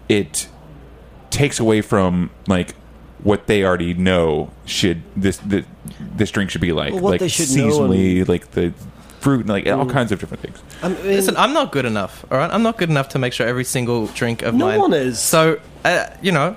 it 0.09 0.49
takes 1.31 1.61
away 1.61 1.81
from 1.81 2.31
like 2.49 2.75
what 3.23 3.47
they 3.47 3.65
already 3.65 3.95
know 3.95 4.51
should 4.65 5.03
this 5.17 5.39
this, 5.39 5.67
this 6.17 6.31
drink 6.31 6.51
should 6.51 6.61
be 6.61 6.73
like, 6.73 6.93
Well, 6.95 7.03
like 7.05 7.21
they 7.21 7.29
should 7.29 7.51
know 7.57 7.69
seasonally, 7.69 8.27
like 8.29 8.51
the 8.53 8.73
fruit, 9.21 9.41
and 9.41 9.49
like 9.51 9.67
all 9.67 9.87
kinds 9.87 10.13
of 10.13 10.19
different 10.21 10.43
things. 10.43 10.63
I 10.83 10.89
mean, 10.89 11.03
Listen, 11.05 11.37
I'm 11.37 11.53
not 11.53 11.73
good 11.73 11.85
enough. 11.85 12.25
All 12.31 12.39
right, 12.39 12.51
I'm 12.53 12.63
not 12.63 12.79
good 12.79 12.91
enough 12.91 13.11
to 13.11 13.19
make 13.19 13.33
sure 13.33 13.47
every 13.47 13.65
single 13.65 14.07
drink 14.09 14.43
of 14.43 14.55
No 14.55 14.67
mine. 14.67 14.79
one 14.79 14.93
is. 14.95 15.19
So, 15.19 15.61
uh, 15.85 16.07
you 16.23 16.33
know, 16.33 16.57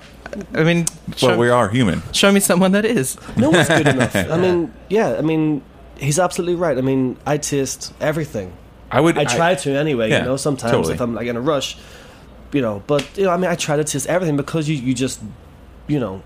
I 0.53 0.63
mean, 0.63 0.85
show, 1.15 1.27
Well, 1.29 1.39
we 1.39 1.49
are 1.49 1.69
human. 1.69 2.01
show 2.11 2.31
me 2.31 2.39
someone 2.39 2.71
that 2.71 2.85
is. 2.85 3.17
no 3.37 3.49
one's 3.49 3.67
good 3.67 3.87
enough. 3.87 4.15
I 4.15 4.37
mean, 4.37 4.73
yeah, 4.89 5.15
I 5.17 5.21
mean, 5.21 5.61
he's 5.97 6.19
absolutely 6.19 6.55
right. 6.55 6.77
I 6.77 6.81
mean, 6.81 7.17
I 7.25 7.37
taste 7.37 7.93
everything. 7.99 8.53
I 8.89 9.01
would. 9.01 9.17
I 9.17 9.25
try 9.25 9.55
to 9.55 9.71
anyway. 9.71 10.09
yeah, 10.09 10.19
you 10.19 10.25
know, 10.25 10.37
sometimes 10.37 10.71
totally. 10.71 10.93
if 10.93 11.01
I'm 11.01 11.15
like 11.15 11.27
in 11.27 11.35
a 11.35 11.41
rush, 11.41 11.77
you 12.51 12.61
know. 12.61 12.83
But 12.87 13.17
you 13.17 13.23
know, 13.25 13.31
I 13.31 13.37
mean, 13.37 13.49
I 13.49 13.55
try 13.55 13.75
to 13.75 13.83
taste 13.83 14.05
everything 14.07 14.37
because 14.37 14.69
you, 14.69 14.75
you 14.75 14.93
just, 14.93 15.19
you 15.87 15.99
know, 15.99 16.21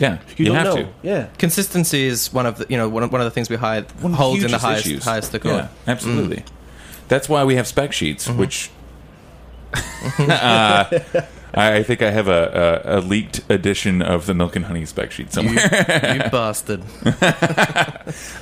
Yeah, 0.00 0.18
you, 0.36 0.46
don't 0.46 0.54
have 0.56 0.64
know. 0.64 0.76
to. 0.76 0.88
Yeah. 1.02 1.28
Consistency 1.38 2.06
is 2.06 2.32
one 2.32 2.46
of 2.46 2.56
the 2.58 2.66
you 2.68 2.76
know 2.76 2.88
one 2.88 3.02
of, 3.04 3.12
one 3.12 3.20
of 3.20 3.26
the 3.26 3.30
things 3.30 3.48
we 3.50 3.56
hide, 3.56 3.84
One 4.02 4.12
hold 4.14 4.42
in 4.42 4.50
the 4.50 4.58
highest 4.58 4.86
issues. 4.86 5.04
highest. 5.04 5.36
Yeah, 5.44 5.68
absolutely. 5.86 6.42
That's 7.08 7.28
why 7.28 7.44
we 7.44 7.54
have 7.56 7.66
spec 7.66 7.92
sheets, 7.92 8.26
Mm-hmm. 8.26 8.38
which 8.38 8.70
uh, 10.18 10.84
I 11.54 11.82
think 11.82 12.00
I 12.02 12.10
have 12.10 12.28
a, 12.28 12.82
a, 12.84 12.98
a 12.98 13.00
leaked 13.00 13.42
edition 13.50 14.02
of 14.02 14.26
the 14.26 14.34
Milk 14.34 14.56
and 14.56 14.64
Honey 14.64 14.86
spec 14.86 15.10
sheet 15.12 15.32
somewhere. 15.32 15.54
you 16.14 16.30
bastard. 16.30 16.80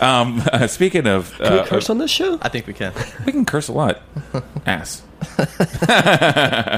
um, 0.01 0.42
uh, 0.53 0.66
speaking 0.66 1.07
of, 1.07 1.33
Can 1.38 1.53
we 1.53 1.59
uh, 1.61 1.66
curse 1.66 1.90
on 1.90 1.99
this 1.99 2.11
show? 2.11 2.38
I 2.42 2.49
think 2.49 2.66
we 2.66 2.73
can. 2.75 2.92
we 3.27 3.33
can 3.33 3.44
curse 3.44 3.68
a 3.68 3.73
lot. 3.73 4.01
Ass. 4.66 5.03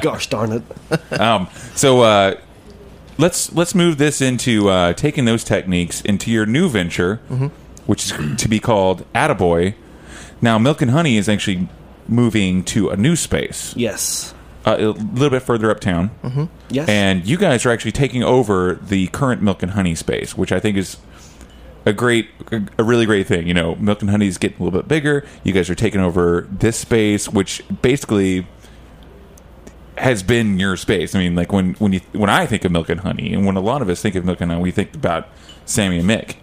Gosh 0.03 0.29
darn 0.29 0.53
it! 0.53 1.21
Um, 1.21 1.49
so 1.75 2.01
uh, 2.01 2.37
let's 3.21 3.53
let's 3.53 3.75
move 3.75 3.99
this 3.99 4.21
into 4.21 4.69
uh, 4.69 4.93
taking 4.95 5.25
those 5.25 5.45
techniques 5.45 6.01
into 6.01 6.31
your 6.31 6.47
new 6.47 6.69
venture, 6.69 7.17
which 7.87 8.07
is 8.07 8.37
to 8.43 8.49
be 8.49 8.59
called 8.59 9.05
Attaboy. 9.15 9.75
Now, 10.43 10.59
Milk 10.59 10.81
and 10.81 10.91
Honey 10.91 11.17
is 11.17 11.29
actually 11.29 11.69
moving 12.09 12.65
to 12.65 12.89
a 12.89 12.97
new 12.97 13.15
space, 13.15 13.77
Yes, 13.77 14.35
uh, 14.65 14.77
a 14.79 14.87
little 14.89 15.31
bit 15.31 15.43
further 15.43 15.71
uptown, 15.71 16.11
yes. 16.71 16.89
and 16.89 17.27
you 17.27 17.37
guys 17.37 17.65
are 17.67 17.71
actually 17.71 17.93
taking 17.93 18.23
over 18.25 18.75
the 18.75 19.07
current 19.09 19.43
Milk 19.43 19.63
and 19.63 19.73
Honey 19.73 19.95
space, 19.95 20.37
which 20.37 20.51
I 20.51 20.59
think 20.59 20.77
is 20.77 20.97
a 21.87 21.93
great, 21.93 22.29
a 22.79 22.83
really 22.85 23.07
great 23.07 23.27
thing. 23.27 23.47
You 23.47 23.55
know, 23.55 23.75
Milk 23.77 24.01
and 24.01 24.11
Honey 24.11 24.27
is 24.27 24.39
getting 24.39 24.59
a 24.61 24.65
little 24.65 24.81
bit 24.81 24.89
bigger. 24.89 25.25
You 25.45 25.53
guys 25.53 25.69
are 25.71 25.75
taking 25.75 26.01
over 26.01 26.49
this 26.51 26.77
space, 26.79 27.29
which 27.29 27.63
basically 27.83 28.47
has 30.01 30.23
been 30.23 30.59
your 30.59 30.77
space. 30.77 31.15
I 31.15 31.19
mean, 31.19 31.35
like 31.35 31.53
when 31.53 31.75
when 31.75 31.93
you 31.93 32.01
when 32.13 32.31
I 32.31 32.47
think 32.47 32.65
of 32.65 32.73
Milk 32.73 32.89
and 32.89 33.01
Honey, 33.01 33.33
and 33.35 33.47
when 33.47 33.57
a 33.57 33.61
lot 33.61 33.83
of 33.83 33.89
us 33.89 34.01
think 34.03 34.15
of 34.15 34.25
Milk 34.25 34.41
and 34.41 34.51
Honey, 34.51 34.63
we 34.63 34.71
think 34.71 34.95
about 34.95 35.29
Sammy 35.65 35.99
and 35.99 36.09
Mick. 36.09 36.37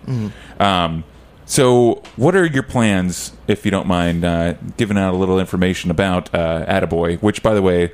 Um, 0.62 1.04
so, 1.46 2.04
what 2.17 2.36
are 2.36 2.46
your 2.46 2.63
plans, 2.63 3.32
if 3.48 3.63
you 3.63 3.72
don't 3.72 3.88
mind 3.88 4.26
uh, 4.26 4.54
giving 4.76 4.98
out 4.98 5.13
a 5.13 5.17
little 5.17 5.39
information 5.39 5.89
about 5.89 6.34
uh, 6.36 6.65
Attaboy, 6.65 7.22
which, 7.22 7.41
by 7.41 7.54
the 7.54 7.62
way, 7.62 7.93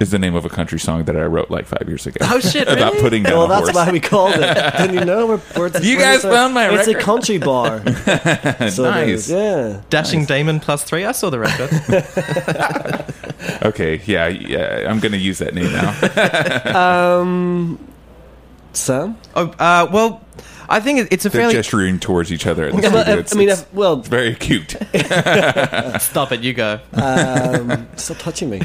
is 0.00 0.10
the 0.10 0.18
name 0.18 0.34
of 0.34 0.44
a 0.44 0.48
country 0.48 0.78
song 0.78 1.04
that 1.04 1.16
I 1.16 1.24
wrote 1.24 1.50
like 1.50 1.66
five 1.66 1.84
years 1.88 2.06
ago. 2.06 2.18
Oh, 2.28 2.40
shit, 2.40 2.68
about 2.68 2.92
really? 2.92 3.02
putting 3.02 3.22
down 3.24 3.32
well, 3.34 3.44
a 3.46 3.48
that's 3.48 3.60
horse. 3.70 3.74
why 3.74 3.90
we 3.92 4.00
called 4.00 4.34
it. 4.34 4.38
Didn't 4.78 4.94
you 4.94 5.04
know? 5.04 5.26
We're, 5.26 5.40
we're 5.56 5.68
You 5.80 5.96
we're- 5.96 6.02
guys 6.04 6.16
it's 6.16 6.24
found 6.24 6.54
my 6.54 6.68
record. 6.68 6.78
It's 6.80 6.88
a 6.88 6.94
country 7.04 7.38
bar. 7.38 7.80
so 8.70 8.84
Nice. 8.84 9.08
is, 9.08 9.30
yeah. 9.30 9.80
Dashing 9.90 10.24
Damon 10.24 10.60
plus 10.60 10.84
three. 10.84 11.04
I 11.04 11.12
saw 11.12 11.30
the 11.30 11.38
record. 11.40 11.70
Okay, 13.62 14.00
yeah, 14.04 14.28
yeah, 14.28 14.86
I'm 14.88 15.00
going 15.00 15.12
to 15.12 15.18
use 15.18 15.38
that 15.38 15.54
name 15.54 15.72
now. 15.72 17.18
Um, 17.20 17.78
Sam. 18.72 19.16
oh, 19.34 19.48
uh, 19.58 19.88
well, 19.92 20.20
I 20.68 20.80
think 20.80 21.08
it's 21.10 21.24
a 21.24 21.28
They're 21.30 21.40
fairly. 21.40 21.54
gesturing 21.54 21.98
towards 21.98 22.30
each 22.32 22.46
other. 22.46 22.68
In 22.68 22.76
the 22.76 22.82
Yeah, 22.82 22.94
uh, 22.94 23.00
It's- 23.18 23.34
I 23.34 23.38
mean, 23.38 23.48
it's 23.48 23.62
uh, 23.62 23.66
well, 23.72 23.96
very 23.96 24.34
cute. 24.34 24.72
Stop 26.00 26.32
it, 26.32 26.40
you 26.42 26.52
go. 26.52 26.78
um, 26.92 27.88
stop 27.96 28.18
touching 28.18 28.50
me. 28.50 28.60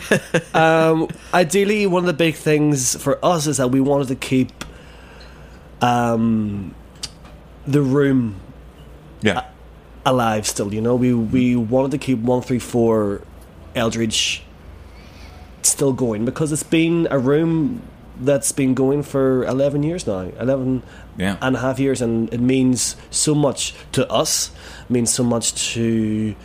Um, 0.53 1.07
ideally, 1.33 1.87
one 1.87 2.03
of 2.03 2.07
the 2.07 2.13
big 2.13 2.35
things 2.35 2.95
for 3.01 3.23
us 3.25 3.47
is 3.47 3.57
that 3.57 3.69
we 3.71 3.79
wanted 3.79 4.09
to 4.09 4.15
keep 4.15 4.51
um, 5.81 6.73
the 7.65 7.81
room 7.81 8.35
Yeah, 9.21 9.45
alive 10.05 10.45
still. 10.47 10.73
You 10.73 10.81
know, 10.81 10.95
we 10.95 11.13
we 11.13 11.55
wanted 11.55 11.91
to 11.91 11.97
keep 11.97 12.19
one 12.19 12.41
three 12.41 12.59
four 12.59 13.21
Eldridge 13.75 14.43
still 15.61 15.93
going 15.93 16.25
because 16.25 16.51
it's 16.51 16.63
been 16.63 17.07
a 17.09 17.17
room 17.17 17.81
that's 18.19 18.51
been 18.51 18.73
going 18.73 19.03
for 19.03 19.43
eleven 19.45 19.83
years 19.83 20.05
now. 20.05 20.21
Eleven 20.39 20.83
yeah. 21.17 21.37
and 21.41 21.55
a 21.55 21.59
half 21.59 21.79
years, 21.79 22.01
and 22.01 22.33
it 22.33 22.39
means 22.39 22.95
so 23.09 23.35
much 23.35 23.73
to 23.93 24.09
us. 24.11 24.51
Means 24.89 25.11
so 25.11 25.23
much 25.23 25.73
to 25.73 26.35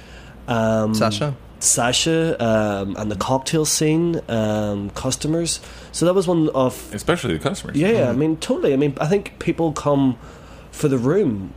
um, 0.47 0.95
Sasha? 0.95 1.37
Sasha, 1.61 2.43
um, 2.43 2.97
and 2.97 3.11
the 3.11 3.17
cocktail 3.17 3.65
scene, 3.65 4.21
um, 4.29 4.91
customers. 4.91 5.61
So 5.93 6.07
that 6.07 6.15
was 6.15 6.29
one 6.29 6.49
of 6.51 6.93
Especially 6.95 7.35
the 7.35 7.43
customers. 7.43 7.77
yeah, 7.77 7.91
yeah. 7.91 8.11
I 8.11 8.13
mean, 8.13 8.37
totally. 8.37 8.73
I 8.73 8.77
mean, 8.77 8.97
I 9.01 9.07
think 9.07 9.39
people 9.39 9.73
come 9.73 10.19
for 10.71 10.89
the 10.89 10.99
room 10.99 11.53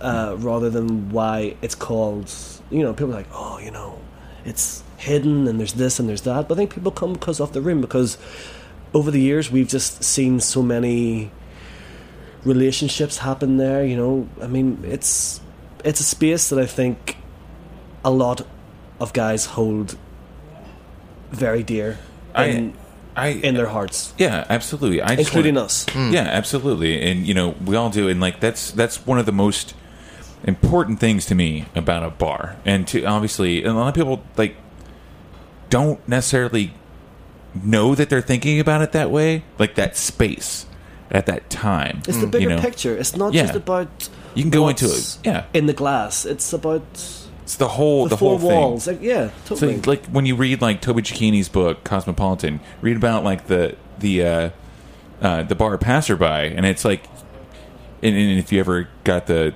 uh, 0.00 0.34
rather 0.38 0.70
than 0.70 1.10
why 1.10 1.56
it's 1.62 1.74
called. 1.74 2.32
You 2.70 2.82
know, 2.82 2.92
people 2.92 3.12
are 3.12 3.18
like, 3.18 3.28
oh, 3.32 3.58
you 3.58 3.70
know, 3.70 3.98
it's 4.44 4.82
hidden 4.96 5.46
and 5.46 5.60
there's 5.60 5.74
this 5.74 6.00
and 6.00 6.08
there's 6.08 6.22
that. 6.22 6.48
But 6.48 6.54
I 6.54 6.56
think 6.56 6.74
people 6.74 6.90
come 6.90 7.12
because 7.12 7.40
of 7.40 7.52
the 7.52 7.60
room 7.60 7.80
because 7.80 8.18
over 8.94 9.10
the 9.10 9.20
years 9.20 9.50
we've 9.50 9.68
just 9.68 10.02
seen 10.04 10.40
so 10.40 10.62
many 10.62 11.30
relationships 12.44 13.18
happen 13.18 13.56
there. 13.56 13.84
You 13.84 13.96
know, 13.96 14.28
I 14.40 14.46
mean, 14.46 14.82
it's 14.84 15.40
it's 15.84 16.00
a 16.00 16.04
space 16.04 16.48
that 16.48 16.58
I 16.58 16.66
think 16.66 17.16
a 18.04 18.10
lot 18.10 18.46
of 19.00 19.12
guys 19.12 19.46
hold 19.46 19.96
very 21.30 21.62
dear 21.62 21.98
I, 22.34 22.44
in, 22.44 22.74
I, 23.16 23.28
in 23.28 23.54
their 23.54 23.66
hearts, 23.66 24.14
yeah, 24.18 24.46
absolutely. 24.48 25.02
I 25.02 25.16
just 25.16 25.28
including 25.30 25.56
wanna- 25.56 25.64
us. 25.66 25.86
Hmm. 25.90 26.12
Yeah, 26.12 26.20
absolutely. 26.22 27.02
And 27.02 27.26
you 27.26 27.34
know, 27.34 27.54
we 27.64 27.76
all 27.76 27.90
do 27.90 28.08
and 28.08 28.20
like 28.20 28.40
that's 28.40 28.70
that's 28.70 29.04
one 29.06 29.18
of 29.18 29.26
the 29.26 29.32
most 29.32 29.74
important 30.44 31.00
things 31.00 31.26
to 31.26 31.34
me 31.34 31.64
about 31.74 32.02
a 32.04 32.10
bar. 32.10 32.56
And 32.64 32.86
to 32.88 33.04
obviously 33.04 33.58
and 33.64 33.72
a 33.72 33.74
lot 33.74 33.88
of 33.88 33.94
people 33.94 34.22
like 34.36 34.56
don't 35.70 36.06
necessarily 36.08 36.72
know 37.62 37.94
that 37.94 38.08
they're 38.10 38.20
thinking 38.22 38.58
about 38.60 38.82
it 38.82 38.92
that 38.92 39.10
way, 39.10 39.44
like 39.58 39.74
that 39.76 39.96
space 39.96 40.66
at 41.10 41.26
that 41.26 41.48
time. 41.50 42.02
It's 42.08 42.18
the 42.18 42.26
bigger 42.26 42.50
you 42.50 42.56
know? 42.56 42.60
picture. 42.60 42.96
It's 42.96 43.16
not 43.16 43.32
Yeah. 43.34 43.42
just 43.42 43.54
about 43.56 44.08
You 44.34 44.42
can 44.42 44.50
go 44.50 44.68
into 44.68 44.86
it. 44.86 45.18
Yeah. 45.24 45.44
in 45.54 45.66
the 45.66 45.72
glass. 45.72 46.24
It's 46.24 46.52
about 46.52 46.82
It's 47.42 47.56
the 47.56 47.68
whole 47.68 48.04
the, 48.04 48.10
the, 48.10 48.16
four 48.16 48.38
whole 48.38 48.48
thing. 48.48 48.58
walls. 48.60 48.86
Like, 48.86 49.02
yeah, 49.02 49.30
So 49.44 49.54
totally. 49.54 49.80
like 49.82 50.06
when 50.06 50.26
you 50.26 50.34
read 50.34 50.60
like 50.62 50.80
Toby 50.80 51.02
Cecchini's 51.02 51.48
book 51.48 51.84
Cosmopolitan, 51.84 52.60
read 52.80 52.96
about 52.96 53.22
like 53.22 53.46
the 53.46 53.76
the 53.98 54.24
uh, 54.24 54.50
uh, 55.22 55.42
the 55.44 55.54
bar 55.54 55.78
passerby, 55.78 56.24
and 56.56 56.66
it's 56.66 56.84
like, 56.84 57.04
and, 58.02 58.16
and 58.16 58.38
if 58.38 58.50
you 58.52 58.58
ever 58.60 58.88
got 59.04 59.26
the 59.26 59.54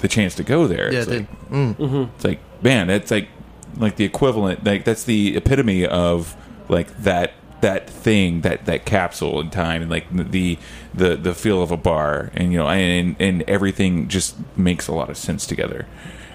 the 0.00 0.08
chance 0.08 0.34
to 0.36 0.42
go 0.42 0.66
there, 0.66 0.90
Yeah, 0.92 1.00
it's 1.00 1.08
I 1.08 1.12
like, 1.16 1.50
did. 1.50 1.50
Mm. 1.78 2.10
it's 2.14 2.24
like 2.24 2.40
man, 2.62 2.88
it's 2.88 3.10
like 3.10 3.28
like 3.76 3.96
the 3.96 4.04
equivalent, 4.04 4.64
like 4.64 4.84
that's 4.84 5.04
the 5.04 5.36
epitome 5.36 5.84
of 5.86 6.34
like 6.68 6.96
that 6.98 7.32
that 7.60 7.88
thing 7.88 8.42
that 8.42 8.66
that 8.66 8.84
capsule 8.84 9.40
in 9.40 9.50
time 9.50 9.82
and 9.82 9.90
like 9.90 10.06
the 10.10 10.58
the 10.92 11.16
the 11.16 11.34
feel 11.34 11.62
of 11.62 11.70
a 11.70 11.76
bar 11.76 12.30
and 12.34 12.52
you 12.52 12.58
know 12.58 12.68
and 12.68 13.16
and 13.18 13.42
everything 13.42 14.08
just 14.08 14.36
makes 14.56 14.88
a 14.88 14.92
lot 14.92 15.08
of 15.08 15.16
sense 15.16 15.46
together 15.46 15.86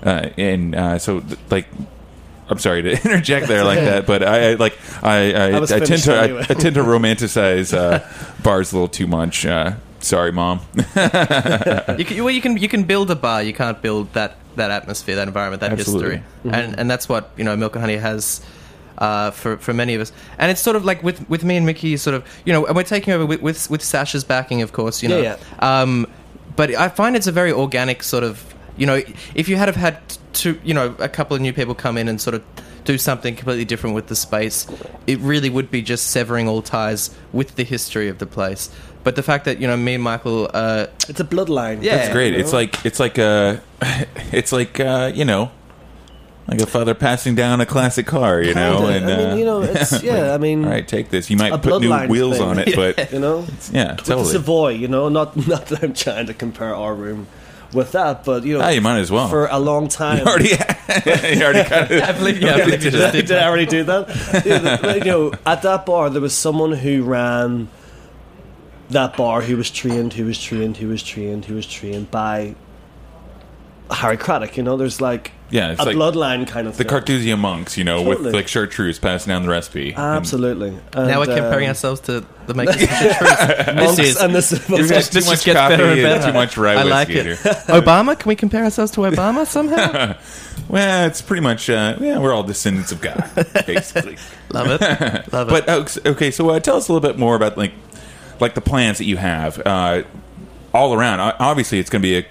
uh, 0.03 0.29
and 0.37 0.75
uh, 0.75 0.97
so 0.97 1.19
th- 1.19 1.39
like 1.49 1.67
I'm 2.49 2.59
sorry 2.59 2.81
to 2.81 2.91
interject 3.03 3.47
there 3.47 3.63
like 3.63 3.79
that, 3.79 4.05
but 4.05 4.23
I, 4.23 4.51
I 4.51 4.53
like 4.55 4.77
I 5.01 5.33
I, 5.33 5.49
I 5.51 5.61
I 5.61 5.79
tend 5.79 6.03
to 6.03 6.13
I, 6.13 6.23
anyway. 6.25 6.45
I 6.49 6.53
tend 6.53 6.75
to 6.75 6.83
romanticize 6.83 7.73
uh, 7.73 8.05
bars 8.43 8.73
a 8.73 8.75
little 8.75 8.89
too 8.89 9.07
much. 9.07 9.45
Uh, 9.45 9.75
sorry, 10.01 10.31
mom. 10.31 10.59
You 10.75 12.05
can, 12.05 12.23
well, 12.23 12.29
you 12.29 12.41
can 12.41 12.57
you 12.57 12.67
can 12.67 12.83
build 12.83 13.09
a 13.09 13.15
bar. 13.15 13.41
You 13.41 13.53
can't 13.53 13.81
build 13.81 14.11
that 14.13 14.35
that 14.57 14.69
atmosphere, 14.69 15.15
that 15.15 15.27
environment, 15.27 15.61
that 15.61 15.71
Absolutely. 15.71 16.17
history, 16.17 16.51
and 16.51 16.77
and 16.77 16.91
that's 16.91 17.07
what 17.07 17.31
you 17.37 17.43
know 17.45 17.55
Milk 17.55 17.75
and 17.75 17.81
Honey 17.81 17.97
has. 17.97 18.41
Uh, 19.01 19.31
for 19.31 19.57
for 19.57 19.73
many 19.73 19.95
of 19.95 20.01
us, 20.01 20.11
and 20.37 20.51
it's 20.51 20.61
sort 20.61 20.75
of 20.75 20.85
like 20.85 21.01
with 21.01 21.27
with 21.27 21.43
me 21.43 21.57
and 21.57 21.65
Mickey, 21.65 21.97
sort 21.97 22.13
of 22.13 22.23
you 22.45 22.53
know, 22.53 22.67
and 22.67 22.75
we're 22.75 22.83
taking 22.83 23.11
over 23.15 23.25
with 23.25 23.41
with, 23.41 23.67
with 23.67 23.81
Sasha's 23.81 24.23
backing, 24.23 24.61
of 24.61 24.73
course, 24.73 25.01
you 25.01 25.09
know. 25.09 25.19
Yeah, 25.19 25.37
Um, 25.57 26.05
but 26.55 26.69
I 26.75 26.87
find 26.89 27.15
it's 27.15 27.25
a 27.25 27.31
very 27.31 27.51
organic 27.51 28.03
sort 28.03 28.23
of, 28.23 28.53
you 28.77 28.85
know, 28.85 29.01
if 29.33 29.49
you 29.49 29.55
had 29.55 29.67
have 29.69 29.75
had 29.75 29.97
to, 30.33 30.59
you 30.63 30.75
know, 30.75 30.95
a 30.99 31.09
couple 31.09 31.35
of 31.35 31.41
new 31.41 31.51
people 31.51 31.73
come 31.73 31.97
in 31.97 32.07
and 32.07 32.21
sort 32.21 32.35
of 32.35 32.43
do 32.85 32.97
something 32.99 33.35
completely 33.35 33.65
different 33.65 33.95
with 33.95 34.05
the 34.05 34.15
space, 34.15 34.67
it 35.07 35.17
really 35.19 35.49
would 35.49 35.71
be 35.71 35.81
just 35.81 36.11
severing 36.11 36.47
all 36.47 36.61
ties 36.61 37.09
with 37.33 37.55
the 37.55 37.63
history 37.63 38.07
of 38.07 38.19
the 38.19 38.27
place. 38.27 38.69
But 39.03 39.15
the 39.15 39.23
fact 39.23 39.45
that 39.45 39.59
you 39.59 39.67
know 39.67 39.77
me 39.77 39.95
and 39.95 40.03
Michael, 40.03 40.47
uh, 40.53 40.85
it's 41.09 41.19
a 41.19 41.23
bloodline. 41.23 41.81
Yeah. 41.81 41.97
That's 41.97 42.13
great. 42.13 42.33
you 42.33 42.39
It's 42.39 42.53
like 42.53 42.85
it's 42.85 42.99
like 42.99 43.17
uh 43.17 43.57
it's 44.31 44.51
like 44.51 44.79
uh, 44.79 45.11
you 45.13 45.25
know, 45.25 45.49
like 46.51 46.61
a 46.61 46.65
father 46.65 46.93
passing 46.93 47.33
down 47.33 47.61
a 47.61 47.65
classic 47.65 48.05
car, 48.05 48.41
you 48.41 48.53
know, 48.53 48.79
Kinda. 48.79 48.93
and 48.93 49.05
I 49.05 49.17
mean, 49.17 49.29
uh, 49.31 49.35
you 49.35 49.45
know, 49.45 49.61
it's 49.61 50.03
yeah. 50.03 50.33
I 50.33 50.37
mean, 50.37 50.63
all 50.65 50.69
right, 50.71 50.87
take 50.87 51.09
this. 51.09 51.29
You 51.29 51.37
might 51.37 51.61
put 51.61 51.81
new 51.81 52.07
wheels 52.07 52.37
thing. 52.37 52.45
on 52.47 52.59
it, 52.59 52.75
but 52.75 53.11
you 53.11 53.19
know, 53.19 53.39
yeah, 53.71 53.91
with 53.95 54.05
the 54.05 54.13
totally. 54.13 54.31
Savoy. 54.33 54.69
You 54.73 54.87
know, 54.89 55.09
not 55.09 55.35
not 55.47 55.67
that 55.67 55.81
I'm 55.83 55.93
trying 55.93 56.25
to 56.27 56.33
compare 56.33 56.75
our 56.75 56.93
room 56.93 57.27
with 57.73 57.93
that, 57.93 58.25
but 58.25 58.43
you 58.43 58.57
know, 58.57 58.63
Ah, 58.65 58.69
you 58.69 58.81
might 58.81 58.99
as 58.99 59.09
well. 59.09 59.29
for 59.29 59.47
a 59.47 59.57
long 59.59 59.87
time. 59.87 60.17
you 60.19 60.23
already, 60.25 60.49
you 61.39 61.41
already 61.43 61.63
kind 61.69 61.89
of. 61.89 62.01
I 62.03 62.11
believe, 62.11 62.41
yeah, 62.41 62.55
I 62.55 62.65
believe 62.65 62.83
you 62.83 62.91
just 62.91 63.13
did, 63.13 63.27
did. 63.27 63.37
I 63.37 63.47
already 63.47 63.65
do 63.65 63.83
that? 63.85 64.09
Yeah, 64.45 64.57
the- 64.75 64.97
you 64.99 65.05
know, 65.05 65.31
at 65.45 65.61
that 65.61 65.85
bar, 65.85 66.09
there 66.09 66.21
was 66.21 66.35
someone 66.35 66.73
who 66.73 67.03
ran 67.03 67.69
that 68.89 69.15
bar 69.15 69.41
who 69.41 69.55
was 69.55 69.71
trained, 69.71 70.11
who 70.11 70.25
was 70.25 70.37
trained, 70.41 70.75
who 70.75 70.89
was 70.89 71.01
trained, 71.01 71.45
who 71.45 71.55
was 71.55 71.65
trained 71.65 72.11
by 72.11 72.55
Harry 73.89 74.17
Craddock. 74.17 74.57
You 74.57 74.63
know, 74.63 74.75
there's 74.75 74.99
like 74.99 75.31
Yeah, 75.51 75.71
it's 75.73 75.81
a 75.81 75.85
like 75.85 75.95
bloodline 75.97 76.47
kind 76.47 76.65
of 76.67 76.73
thing. 76.75 76.77
the 76.77 76.83
thing. 76.85 76.87
Carthusian 76.87 77.39
monks, 77.39 77.77
you 77.77 77.83
know, 77.83 78.01
with 78.01 78.19
Totally. 78.19 78.31
like 78.33 78.47
chartreuse 78.47 78.99
passing 78.99 79.29
down 79.31 79.43
the 79.43 79.49
recipe. 79.49 79.89
And 79.89 79.99
Absolutely. 79.99 80.71
Now 80.95 81.19
we're 81.19 81.25
comparing 81.25 81.65
um, 81.65 81.69
ourselves 81.69 81.99
to 82.01 82.25
the 82.47 82.53
makers 82.53 82.81
of 82.81 82.89
chartreuse. 82.89 83.75
monks 83.75 83.95
this 83.97 83.99
is 83.99 84.17
and 84.21 84.33
this. 84.33 84.51
It's 84.53 84.67
this 84.67 84.89
just 84.89 85.11
too 85.11 85.19
this 85.19 85.25
much 85.25 85.33
just 85.35 85.45
gets 85.45 85.57
coffee 85.59 85.73
better 85.73 85.83
and 85.89 85.99
and 85.99 86.03
better. 86.03 86.27
too 86.27 86.33
much 86.33 86.57
rye 86.57 86.73
I 86.75 86.83
like 86.83 87.09
whiskey 87.09 87.19
it. 87.19 87.25
here. 87.25 87.35
Obama? 87.81 88.17
Can 88.17 88.29
we 88.29 88.35
compare 88.35 88.63
ourselves 88.63 88.91
to 88.93 89.01
Obama 89.01 89.45
somehow? 89.45 90.15
Well, 90.69 91.07
it's 91.07 91.21
pretty 91.21 91.41
much 91.41 91.69
uh, 91.69 91.97
yeah, 91.99 92.17
we're 92.19 92.31
all 92.33 92.43
descendants 92.43 92.93
of 92.93 93.01
God, 93.01 93.29
basically. 93.65 94.15
Love 94.53 94.67
it. 94.69 95.33
Love 95.33 95.49
it. 95.51 95.65
but 95.65 95.67
uh, 95.67 96.09
okay, 96.11 96.31
so 96.31 96.49
uh, 96.49 96.59
tell 96.61 96.77
us 96.77 96.87
a 96.87 96.93
little 96.93 97.05
bit 97.09 97.19
more 97.19 97.35
about 97.35 97.57
like 97.57 97.73
like 98.39 98.53
the 98.53 98.61
plans 98.61 98.97
that 98.99 99.05
you 99.05 99.17
have 99.17 99.61
uh, 99.65 100.03
all 100.73 100.93
around. 100.93 101.19
O- 101.19 101.35
Obviously, 101.39 101.79
it's 101.79 101.89
going 101.89 102.01
to 102.01 102.07
be 102.07 102.17
a 102.19 102.25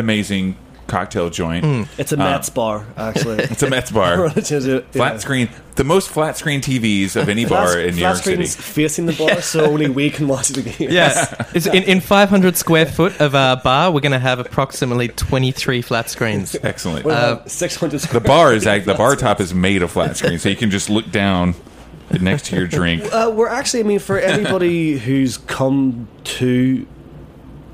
amazing 0.00 0.56
cocktail 0.90 1.30
joint. 1.30 1.64
Hmm. 1.64 1.82
It's 1.98 2.12
a 2.12 2.16
Mets 2.16 2.50
bar, 2.50 2.84
actually. 2.96 3.38
It's 3.44 3.62
a 3.62 3.70
Mets 3.70 3.90
bar, 3.90 4.26
Yeah. 4.36 4.80
flat 4.92 5.20
screen, 5.20 5.48
the 5.76 5.84
most 5.84 6.08
flat 6.10 6.36
screen 6.36 6.60
TVs 6.60 7.16
of 7.16 7.28
any 7.28 7.46
bar 7.46 7.78
in 7.78 7.94
New 7.94 8.00
York 8.02 8.16
City. 8.16 8.44
screens 8.44 8.56
facing 8.56 9.06
the 9.06 9.12
bar, 9.14 9.40
so 9.40 9.64
only 9.64 9.88
we 9.88 10.10
can 10.10 10.26
watch 10.28 10.48
the 10.48 10.62
game. 10.62 10.90
yeah, 10.90 11.46
it's 11.54 11.66
in, 11.66 11.84
in 11.84 12.00
500 12.00 12.56
square 12.56 12.86
foot 12.86 13.20
of 13.20 13.34
our 13.34 13.56
bar, 13.56 13.90
we're 13.92 14.00
going 14.00 14.12
to 14.12 14.18
have 14.18 14.38
approximately 14.40 15.08
23 15.08 15.80
flat 15.80 16.10
screens. 16.10 16.56
Excellent. 16.62 17.04
Well, 17.06 17.46
600 17.46 18.00
the 18.00 18.20
bar 18.20 18.52
is 18.52 18.66
act- 18.66 18.86
the 18.86 18.94
bar 18.94 19.16
top 19.16 19.40
is 19.40 19.54
made 19.54 19.82
of 19.82 19.92
flat 19.92 20.16
screen, 20.16 20.38
so 20.38 20.48
you 20.48 20.56
can 20.56 20.70
just 20.70 20.90
look 20.90 21.10
down 21.10 21.54
next 22.20 22.46
to 22.46 22.56
your 22.56 22.66
drink. 22.66 23.04
Uh, 23.12 23.30
we're 23.32 23.48
actually, 23.48 23.80
I 23.80 23.84
mean, 23.84 24.00
for 24.00 24.18
everybody 24.18 24.98
who's 24.98 25.38
come 25.38 26.08
to 26.24 26.86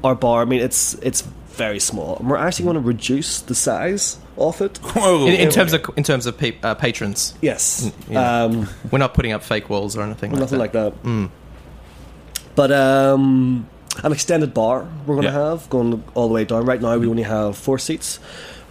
our 0.05 0.15
bar, 0.15 0.43
I 0.43 0.45
mean, 0.45 0.61
it's 0.61 0.95
it's 1.03 1.27
very 1.57 1.81
small. 1.81 2.17
And 2.19 2.29
we're 2.31 2.37
actually 2.37 2.65
going 2.65 2.75
to 2.77 2.81
reduce 2.81 3.41
the 3.41 3.55
size 3.55 4.19
of 4.39 4.61
it. 4.61 4.79
Whoa! 4.83 5.27
In, 5.27 5.35
in 5.35 5.51
terms 5.51 5.73
of 5.73 5.85
in 5.97 6.03
terms 6.05 6.27
of 6.27 6.39
pa- 6.39 6.53
uh, 6.63 6.75
patrons, 6.75 7.35
Yes. 7.43 7.91
yeah. 8.09 8.45
Um, 8.45 8.69
we're 8.91 8.99
not 8.99 9.15
putting 9.15 9.33
up 9.33 9.43
fake 9.43 9.69
walls 9.71 9.97
or 9.97 10.03
anything. 10.03 10.31
like 10.33 10.41
nothing 10.41 10.59
that. 10.59 10.73
like 10.75 10.95
that. 11.03 11.31
But 12.55 12.73
um, 12.73 13.69
an 14.03 14.13
extended 14.13 14.55
bar 14.55 14.89
we're 15.07 15.17
going 15.17 15.27
to 15.27 15.33
Yeah. 15.33 15.51
have 15.51 15.69
going 15.71 16.03
all 16.15 16.29
the 16.29 16.35
way 16.35 16.45
down. 16.45 16.65
Right 16.65 16.81
now, 16.81 16.97
we 16.97 17.07
only 17.07 17.23
have 17.25 17.57
four 17.57 17.79
seats. 17.79 18.19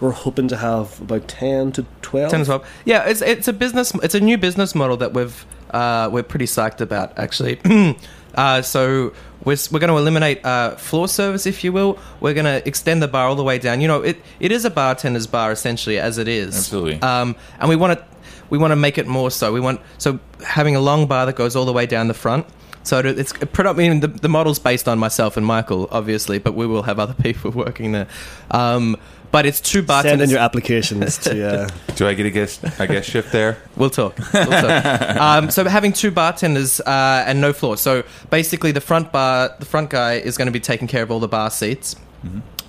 We're 0.00 0.10
hoping 0.10 0.48
to 0.48 0.56
have 0.56 1.00
about 1.00 1.26
10 1.28 1.72
to 1.72 1.86
12. 2.02 2.30
10 2.30 2.40
as 2.42 2.48
well. 2.48 2.64
Yeah, 2.84 3.04
it's 3.08 3.22
it's 3.22 3.48
a 3.48 3.52
business. 3.52 3.92
It's 4.02 4.14
a 4.14 4.20
new 4.20 4.36
business 4.38 4.74
model 4.74 4.96
that 4.98 5.14
we've 5.14 5.46
uh, 5.70 6.10
we're 6.12 6.22
pretty 6.22 6.46
psyched 6.46 6.80
about 6.80 7.18
actually. 7.18 7.58
uh, 8.36 8.62
so 8.62 9.12
we're 9.44 9.56
we're 9.70 9.78
going 9.80 9.90
to 9.92 9.96
eliminate 9.96 10.44
uh, 10.44 10.76
floor 10.76 11.08
service, 11.08 11.46
if 11.46 11.62
you 11.64 11.72
will. 11.72 11.98
We're 12.20 12.34
going 12.34 12.46
to 12.46 12.66
extend 12.66 13.02
the 13.02 13.08
bar 13.08 13.28
all 13.28 13.36
the 13.36 13.44
way 13.44 13.58
down. 13.58 13.80
You 13.80 13.88
know, 13.88 14.02
it 14.02 14.18
it 14.40 14.52
is 14.52 14.64
a 14.64 14.70
bartender's 14.70 15.26
bar 15.26 15.52
essentially 15.52 15.98
as 15.98 16.18
it 16.18 16.28
is. 16.28 16.56
Absolutely. 16.56 17.00
Um, 17.02 17.36
and 17.60 17.68
we 17.68 17.76
want 17.76 17.98
to 17.98 18.04
we 18.50 18.58
want 18.58 18.72
to 18.72 18.76
make 18.76 18.98
it 18.98 19.06
more 19.06 19.30
so. 19.30 19.52
We 19.52 19.60
want 19.60 19.80
so 19.98 20.18
having 20.44 20.76
a 20.76 20.80
long 20.80 21.06
bar 21.06 21.26
that 21.26 21.36
goes 21.36 21.56
all 21.56 21.64
the 21.64 21.72
way 21.72 21.86
down 21.86 22.08
the 22.08 22.14
front. 22.14 22.46
So 22.82 23.00
it- 23.00 23.18
it's 23.18 23.32
predominantly 23.32 24.06
the, 24.08 24.20
the 24.20 24.28
model's 24.28 24.60
based 24.60 24.86
on 24.86 24.98
myself 25.00 25.36
and 25.36 25.44
Michael, 25.44 25.88
obviously, 25.90 26.38
but 26.38 26.54
we 26.54 26.66
will 26.68 26.84
have 26.84 27.00
other 27.00 27.14
people 27.22 27.50
working 27.50 27.90
there. 27.92 28.06
Um, 28.52 28.96
but 29.32 29.46
it's 29.46 29.60
two 29.60 29.78
Send 29.78 29.86
bartenders. 29.86 30.28
in 30.28 30.30
your 30.30 30.40
applications 30.40 31.18
to. 31.18 31.62
Uh, 31.62 31.68
Do 31.96 32.06
I 32.06 32.14
get 32.14 32.26
a 32.26 32.30
guest 32.30 32.62
a 32.78 32.86
guest 32.86 33.10
shift 33.10 33.32
there? 33.32 33.58
We'll 33.76 33.90
talk. 33.90 34.18
We'll 34.32 34.46
talk. 34.46 35.16
um, 35.16 35.50
so 35.50 35.64
having 35.64 35.92
two 35.92 36.10
bartenders 36.10 36.80
uh, 36.80 37.24
and 37.26 37.40
no 37.40 37.52
floor. 37.52 37.76
So 37.76 38.04
basically, 38.30 38.72
the 38.72 38.80
front 38.80 39.12
bar, 39.12 39.54
the 39.58 39.66
front 39.66 39.90
guy 39.90 40.14
is 40.14 40.36
going 40.36 40.46
to 40.46 40.52
be 40.52 40.60
taking 40.60 40.88
care 40.88 41.02
of 41.02 41.10
all 41.10 41.20
the 41.20 41.28
bar 41.28 41.50
seats, 41.50 41.96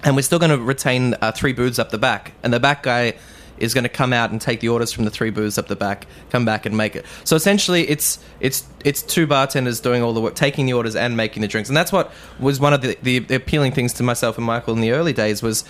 and 0.04 0.16
we're 0.16 0.22
still 0.22 0.40
going 0.40 0.52
to 0.52 0.58
retain 0.58 1.16
uh, 1.22 1.32
three 1.32 1.54
booths 1.54 1.80
up 1.80 1.90
the 1.90 1.98
back, 1.98 2.34
and 2.44 2.54
the 2.54 2.60
back 2.60 2.84
guy 2.84 3.14
is 3.60 3.74
going 3.74 3.84
to 3.84 3.90
come 3.90 4.14
out 4.14 4.32
and 4.32 4.40
take 4.40 4.60
the 4.60 4.70
orders 4.70 4.92
from 4.92 5.06
the 5.06 5.10
three 5.10 5.30
booths 5.32 5.58
up 5.58 5.68
the 5.68 5.76
back, 5.76 6.06
come 6.30 6.46
back 6.46 6.66
and 6.66 6.78
make 6.78 6.96
it. 6.96 7.06
So 7.24 7.36
essentially, 7.36 7.88
it's 7.90 8.20
it's 8.40 8.66
it's 8.86 9.02
two 9.02 9.28
bartenders 9.28 9.80
doing 9.80 10.04
all 10.04 10.14
the 10.14 10.22
work, 10.22 10.36
taking 10.36 10.66
the 10.66 10.74
orders 10.74 10.96
and 10.96 11.18
making 11.18 11.42
the 11.42 11.48
drinks, 11.48 11.70
and 11.70 11.76
that's 11.76 11.92
what 11.92 12.12
was 12.40 12.60
one 12.60 12.74
of 12.74 12.82
the, 12.82 12.98
the, 13.02 13.20
the 13.20 13.36
appealing 13.36 13.72
things 13.72 13.94
to 13.94 14.04
myself 14.04 14.38
and 14.38 14.46
Michael 14.46 14.74
in 14.74 14.82
the 14.82 14.92
early 14.92 15.14
days 15.14 15.42
was, 15.42 15.64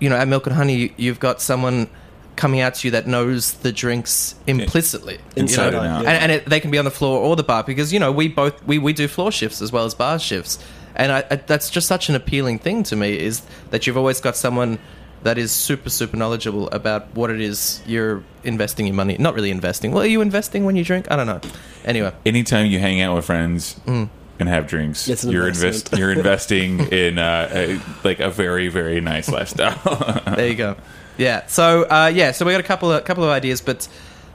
you 0.00 0.08
know, 0.08 0.16
at 0.16 0.26
Milk 0.26 0.46
and 0.46 0.56
Honey, 0.56 0.92
you've 0.96 1.20
got 1.20 1.40
someone 1.40 1.88
coming 2.36 2.60
out 2.60 2.74
to 2.76 2.86
you 2.88 2.92
that 2.92 3.06
knows 3.06 3.52
the 3.54 3.70
drinks 3.70 4.34
implicitly 4.46 5.18
you 5.36 5.42
know? 5.56 5.80
and, 5.82 6.04
yeah. 6.04 6.10
and 6.10 6.32
it, 6.32 6.46
they 6.46 6.58
can 6.58 6.70
be 6.70 6.78
on 6.78 6.86
the 6.86 6.90
floor 6.90 7.20
or 7.20 7.36
the 7.36 7.42
bar 7.42 7.62
because 7.62 7.92
you 7.92 7.98
know 8.00 8.10
we 8.10 8.28
both 8.28 8.64
we, 8.64 8.78
we 8.78 8.94
do 8.94 9.06
floor 9.06 9.30
shifts 9.30 9.60
as 9.60 9.70
well 9.70 9.84
as 9.84 9.94
bar 9.94 10.18
shifts 10.18 10.58
and 10.94 11.12
I, 11.12 11.24
I, 11.30 11.36
that's 11.36 11.68
just 11.68 11.86
such 11.86 12.08
an 12.08 12.14
appealing 12.14 12.58
thing 12.58 12.82
to 12.84 12.96
me 12.96 13.18
is 13.18 13.42
that 13.70 13.86
you've 13.86 13.98
always 13.98 14.22
got 14.22 14.36
someone 14.36 14.78
that 15.22 15.36
is 15.36 15.52
super 15.52 15.90
super 15.90 16.16
knowledgeable 16.16 16.70
about 16.70 17.14
what 17.14 17.28
it 17.30 17.42
is 17.42 17.82
you're 17.84 18.22
investing 18.42 18.86
your 18.86 18.94
money 18.94 19.16
not 19.18 19.34
really 19.34 19.50
investing 19.50 19.92
well 19.92 20.04
are 20.04 20.06
you 20.06 20.22
investing 20.22 20.64
when 20.64 20.76
you 20.76 20.84
drink 20.84 21.10
i 21.10 21.16
don't 21.16 21.26
know 21.26 21.40
anyway 21.84 22.10
Anytime 22.24 22.64
you 22.66 22.78
hang 22.78 23.02
out 23.02 23.16
with 23.16 23.26
friends 23.26 23.78
Mm. 23.84 24.08
And 24.40 24.48
have 24.48 24.66
drinks, 24.66 25.08
It's 25.08 25.24
an 25.24 25.30
you're 25.30 25.46
invest 25.48 25.96
you're 25.96 26.12
investing 26.20 26.80
in 26.92 27.18
uh, 27.18 27.48
a, 27.52 27.80
like 28.04 28.20
a 28.20 28.30
very 28.30 28.68
very 28.68 29.00
nice 29.00 29.28
lifestyle. 29.28 29.78
there 30.36 30.48
you 30.48 30.54
go. 30.54 30.76
Yeah. 31.18 31.46
So 31.46 31.82
uh, 31.84 32.10
yeah. 32.14 32.32
So 32.32 32.44
we 32.44 32.52
got 32.52 32.60
a 32.60 32.64
couple 32.64 32.90
of 32.92 33.04
couple 33.04 33.24
of 33.24 33.30
ideas, 33.30 33.60
but 33.60 33.86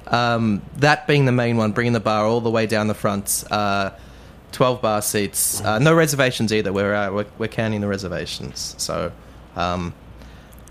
um, 0.07 0.61
that 0.77 1.07
being 1.07 1.25
the 1.25 1.31
main 1.31 1.57
one, 1.57 1.71
bringing 1.71 1.93
the 1.93 1.99
bar 1.99 2.25
all 2.25 2.41
the 2.41 2.51
way 2.51 2.67
down 2.67 2.87
the 2.87 2.93
front. 2.93 3.43
Uh, 3.49 3.91
Twelve 4.51 4.81
bar 4.81 5.01
seats, 5.01 5.59
uh, 5.65 5.79
no 5.79 5.93
reservations 5.93 6.53
either. 6.53 6.71
We're, 6.71 6.93
uh, 6.95 7.11
we're 7.11 7.25
we're 7.37 7.49
counting 7.49 7.81
the 7.81 7.87
reservations. 7.89 8.73
So, 8.77 9.11
um, 9.57 9.93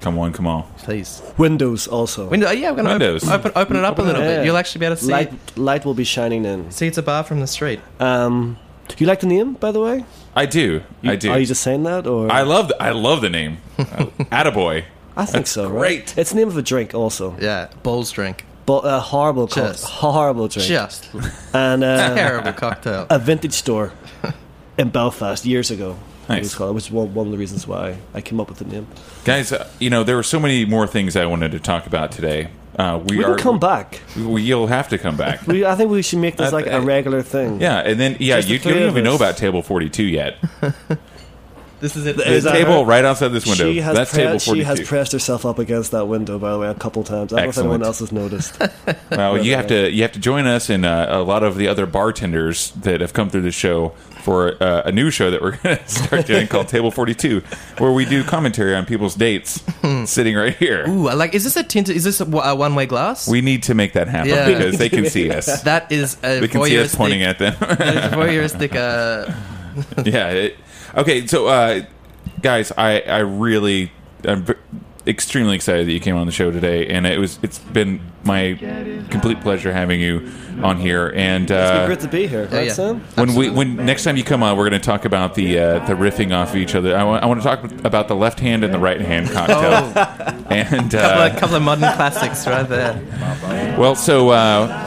come 0.01 0.19
on, 0.19 0.33
come 0.33 0.47
on. 0.47 0.63
please, 0.79 1.21
windows 1.37 1.87
also. 1.87 2.27
window. 2.29 2.51
Yeah, 2.51 2.71
we're 2.71 2.77
gonna 2.79 2.91
Windows. 2.91 3.29
Open, 3.29 3.51
open 3.51 3.57
open 3.57 3.77
it 3.77 3.85
up 3.85 3.99
a 3.99 4.03
little 4.03 4.23
Yeah. 4.23 4.37
bit. 4.39 4.47
You'll 4.47 4.57
actually 4.57 4.79
be 4.79 4.87
able 4.87 4.97
to 4.97 5.05
see 5.05 5.13
light, 5.13 5.59
light 5.59 5.85
will 5.85 5.93
be 5.93 6.05
shining 6.05 6.47
in. 6.47 6.71
see 6.71 6.87
it's 6.87 6.97
a 6.97 7.03
bar 7.03 7.25
from 7.25 7.41
the 7.41 7.47
street. 7.47 7.81
Um, 8.01 8.57
do 8.89 8.95
you 8.99 9.07
like 9.07 9.21
the 9.21 9.27
name, 9.27 9.55
by 9.55 9.73
the 9.73 9.81
way? 9.81 10.05
I 10.37 10.47
do, 10.47 10.83
I 11.03 11.17
do. 11.17 11.31
Are 11.31 11.39
you 11.39 11.47
just 11.47 11.63
saying 11.63 11.85
that, 11.85 12.07
or 12.07 12.31
I 12.31 12.43
love 12.43 12.69
the, 12.69 12.83
I 12.83 12.91
love 12.91 13.21
the 13.21 13.31
name, 13.31 13.59
uh, 13.79 13.85
Attaboy. 14.33 14.85
I 15.17 15.25
think 15.27 15.33
That's 15.47 15.51
so. 15.53 15.69
great. 15.69 15.81
Right? 16.09 16.19
It's 16.19 16.31
the 16.31 16.37
name 16.37 16.49
of 16.49 16.57
a 16.57 16.63
drink, 16.63 16.93
also, 16.95 17.37
Yeah, 17.41 17.69
balls 17.85 18.11
drink. 18.11 18.45
but 18.67 18.81
a 18.85 18.99
horrible, 19.01 19.47
co- 19.47 19.69
Just- 19.69 19.85
horrible 19.85 20.49
drink, 20.49 20.69
Just 20.69 21.09
and 21.55 21.85
uh, 21.85 22.15
terrible 22.15 22.53
cocktail. 22.53 23.07
a 23.11 23.19
vintage 23.21 23.53
store 23.53 23.93
in 24.79 24.89
Belfast 24.91 25.45
years 25.47 25.71
ago. 25.71 25.97
Nice. 26.29 26.39
It 26.39 26.41
was 26.43 26.55
called, 26.55 26.75
which 26.75 26.87
is 26.87 26.91
one, 26.91 27.13
one 27.15 27.27
of 27.27 27.33
the 27.33 27.39
reasons 27.39 27.67
why 27.69 27.99
I 28.15 28.23
came 28.23 28.41
up 28.41 28.49
with 28.49 28.59
the 28.59 28.65
name. 28.65 28.87
Guys, 29.25 29.53
uh, 29.53 29.69
you 29.79 29.91
know 29.91 30.03
there 30.05 30.17
were 30.17 30.23
so 30.25 30.41
many 30.41 30.65
more 30.65 30.87
things 30.87 31.17
I 31.17 31.27
wanted 31.27 31.53
to 31.53 31.61
talk 31.61 31.87
about 31.87 32.11
today. 32.13 32.49
Uh, 32.79 33.01
we, 33.07 33.19
We 33.19 33.25
are 33.25 33.35
can 33.35 33.39
come 33.39 33.59
back. 33.61 34.01
We, 34.17 34.43
you'll 34.43 34.67
have 34.67 34.89
to 34.89 34.99
come 34.99 35.17
back. 35.17 35.47
We, 35.47 35.65
I 35.65 35.75
think 35.77 35.91
we 35.91 36.03
should 36.03 36.19
make 36.19 36.37
this 36.37 36.53
I- 36.53 36.57
like 36.57 36.67
a 36.67 36.81
regular 36.81 37.23
thing. 37.23 37.61
yeah, 37.61 37.79
and 37.81 37.99
then 38.01 38.17
yeah, 38.19 38.37
Just 38.37 38.49
the 38.49 38.55
you 38.55 38.75
don't 38.81 38.91
even 38.91 39.05
know 39.05 39.15
about 39.15 39.37
table 39.37 39.63
forty 39.63 39.89
two 39.89 40.05
yet. 40.05 40.37
This 41.81 41.97
is 41.97 42.07
it. 42.07 42.17
The 42.17 42.31
Is 42.33 42.45
that 42.45 42.53
table 42.53 42.81
her? 42.81 42.85
right 42.85 43.05
outside 43.05 43.29
this 43.29 43.45
window. 43.47 43.71
She 43.71 43.81
has, 43.81 43.95
That's 43.97 44.13
pre- 44.15 44.23
table 44.25 44.39
she 44.39 44.63
has 44.63 44.81
pressed 44.81 45.13
herself 45.13 45.45
up 45.45 45.59
against 45.59 45.91
that 45.91 46.07
window, 46.07 46.39
by 46.39 46.53
the 46.53 46.59
way, 46.59 46.69
a 46.69 46.75
couple 46.75 47.05
times. 47.05 47.33
I 47.33 47.41
don't 47.41 47.49
Excellent. 47.49 47.69
know 47.69 47.73
if 47.73 47.75
anyone 47.75 47.87
else 47.87 47.99
has 47.99 48.13
noticed. 48.13 48.63
Well, 49.11 49.45
you 49.45 49.55
have 49.55 49.67
to 49.69 49.91
you 49.91 50.03
have 50.03 50.13
to 50.13 50.19
join 50.19 50.47
us 50.47 50.69
and 50.71 50.85
uh, 50.85 51.07
a 51.11 51.23
lot 51.23 51.43
of 51.43 51.57
the 51.57 51.69
other 51.69 51.87
bartenders 51.87 52.71
that 52.73 53.01
have 53.01 53.13
come 53.13 53.31
through 53.31 53.43
the 53.43 53.53
show 53.53 53.91
for 54.23 54.61
uh, 54.63 54.83
a 54.87 54.93
new 54.93 55.11
show 55.11 55.31
that 55.31 55.41
we're 55.43 55.57
going 55.63 55.77
to 55.79 55.89
start 55.89 56.27
doing 56.27 56.47
called 56.49 56.69
Table 56.69 56.91
Forty 56.91 57.15
Two, 57.15 57.43
where 57.79 57.93
we 57.93 58.05
do 58.05 58.25
commentary 58.25 58.75
on 58.75 58.87
people's 58.87 59.15
dates, 59.15 59.63
sitting 60.11 60.35
right 60.35 60.57
here. 60.57 60.89
Ooh, 60.89 61.09
I 61.09 61.15
like. 61.15 61.35
Is 61.35 61.45
this 61.45 61.57
a 61.57 61.63
tinted? 61.63 61.97
Is 61.97 62.05
this 62.05 62.21
a, 62.21 62.25
a 62.25 62.55
one 62.55 62.75
way 62.75 62.87
glass? 62.87 63.29
We 63.29 63.41
need 63.41 63.65
to 63.65 63.75
make 63.75 63.93
that 63.93 64.09
happen 64.09 64.31
Yeah. 64.31 64.47
because 64.49 64.79
they 64.79 64.89
can 64.89 65.07
see 65.07 65.31
us. 65.31 65.63
that 65.63 65.93
is 65.93 66.17
a 66.25 66.41
They 66.41 66.49
can 66.49 66.65
see 66.65 66.79
us 66.79 66.95
pointing 66.95 67.23
at 67.23 67.39
them. 67.39 67.55
voyeuristic. 67.55 68.75
Uh, 68.75 69.33
yeah. 70.05 70.31
It, 70.31 70.57
okay, 70.97 71.27
so 71.27 71.47
uh, 71.47 71.83
guys, 72.43 72.73
I 72.77 73.01
I 73.01 73.19
really 73.19 73.93
I'm 74.25 74.45
v- 74.45 74.55
extremely 75.07 75.55
excited 75.55 75.87
that 75.87 75.93
you 75.93 76.01
came 76.01 76.17
on 76.17 76.27
the 76.27 76.33
show 76.33 76.51
today, 76.51 76.87
and 76.89 77.07
it 77.07 77.19
was 77.19 77.39
it's 77.43 77.59
been 77.59 78.01
my 78.25 78.55
complete 79.11 79.41
pleasure 79.43 79.71
having 79.71 80.01
you 80.01 80.31
on 80.63 80.79
here. 80.79 81.13
And 81.15 81.43
It's 81.45 81.51
been 81.51 81.59
uh, 81.83 81.87
great 81.87 82.01
to 82.01 82.09
be 82.09 82.27
here, 82.27 82.47
right, 82.47 82.69
yeah. 82.69 82.73
Sam? 82.73 83.01
when 83.17 83.35
we 83.35 83.51
when 83.51 83.77
next 83.77 84.05
time 84.05 84.17
you 84.17 84.25
come 84.25 84.43
on, 84.43 84.57
we're 84.57 84.69
going 84.69 84.81
to 84.81 84.87
talk 84.87 85.05
about 85.05 85.35
the 85.35 85.59
uh, 85.59 85.79
the 85.87 85.93
riffing 85.93 86.35
off 86.35 86.51
of 86.51 86.57
each 86.57 86.75
other. 86.75 86.97
I 86.97 87.05
want, 87.05 87.23
I 87.23 87.27
want 87.27 87.43
to 87.43 87.47
talk 87.47 87.63
about 87.85 88.09
the 88.09 88.17
left 88.17 88.41
hand 88.41 88.65
and 88.65 88.73
the 88.73 88.79
right 88.79 89.01
hand 89.01 89.31
cocktail. 89.31 89.93
oh, 89.95 90.45
And 90.49 90.91
couple, 90.91 91.23
uh, 91.23 91.29
of, 91.29 91.37
couple 91.39 91.57
of 91.57 91.63
modern 91.63 91.93
classics 91.95 92.47
right 92.47 92.67
there. 92.69 93.77
well, 93.79 93.95
so 93.97 94.31
uh, 94.31 94.84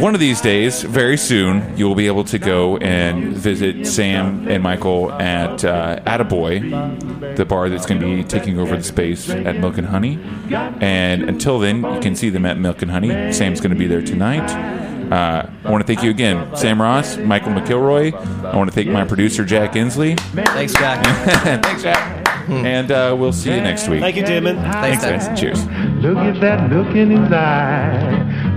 one 0.00 0.14
of 0.14 0.20
these 0.20 0.40
days, 0.40 0.82
very 0.82 1.16
soon, 1.16 1.76
you 1.76 1.86
will 1.86 1.94
be 1.94 2.06
able 2.06 2.24
to 2.24 2.38
go 2.38 2.76
and 2.78 3.32
visit 3.34 3.86
Sam 3.86 4.48
and 4.48 4.62
Michael 4.62 5.12
at 5.12 5.64
uh, 5.64 6.00
Attaboy, 6.06 7.36
the 7.36 7.44
bar 7.44 7.68
that's 7.68 7.86
going 7.86 8.00
to 8.00 8.06
be 8.06 8.24
taking 8.24 8.58
over 8.58 8.76
the 8.76 8.82
space 8.82 9.28
at 9.30 9.58
Milk 9.58 9.78
and 9.78 9.86
Honey. 9.86 10.18
And 10.50 11.22
until 11.28 11.58
then, 11.58 11.82
you 11.94 12.00
can 12.00 12.16
see 12.16 12.30
them 12.30 12.46
at 12.46 12.58
Milk 12.58 12.82
and 12.82 12.90
Honey. 12.90 13.32
Sam's 13.32 13.60
going 13.60 13.72
to 13.72 13.78
be 13.78 13.86
there 13.86 14.02
tonight. 14.02 14.50
Uh, 15.10 15.50
I 15.64 15.70
want 15.70 15.84
to 15.84 15.86
thank 15.92 16.04
you 16.04 16.10
again, 16.10 16.54
Sam 16.56 16.80
Ross, 16.80 17.16
Michael 17.16 17.52
McIlroy. 17.52 18.14
I 18.44 18.56
want 18.56 18.70
to 18.70 18.74
thank 18.74 18.88
my 18.88 19.04
producer, 19.04 19.44
Jack 19.44 19.72
Insley. 19.72 20.18
Thanks, 20.20 20.72
Jack. 20.72 21.04
Thanks, 21.64 21.82
Jack. 21.82 22.20
And 22.48 22.90
uh, 22.90 23.16
we'll 23.18 23.32
see 23.32 23.50
you 23.54 23.60
next 23.60 23.88
week. 23.88 24.00
Thank 24.00 24.16
you, 24.16 24.24
Damon. 24.24 24.56
Thanks, 24.56 25.02
Thanks, 25.02 25.26
Jack. 25.26 25.30
guys. 25.30 25.40
Cheers. 25.40 25.66
Look 26.02 26.16
at 26.16 26.40
that 26.40 26.70
look 26.70 26.94
in 26.96 27.10
his 27.10 27.32
eye. 27.32 28.19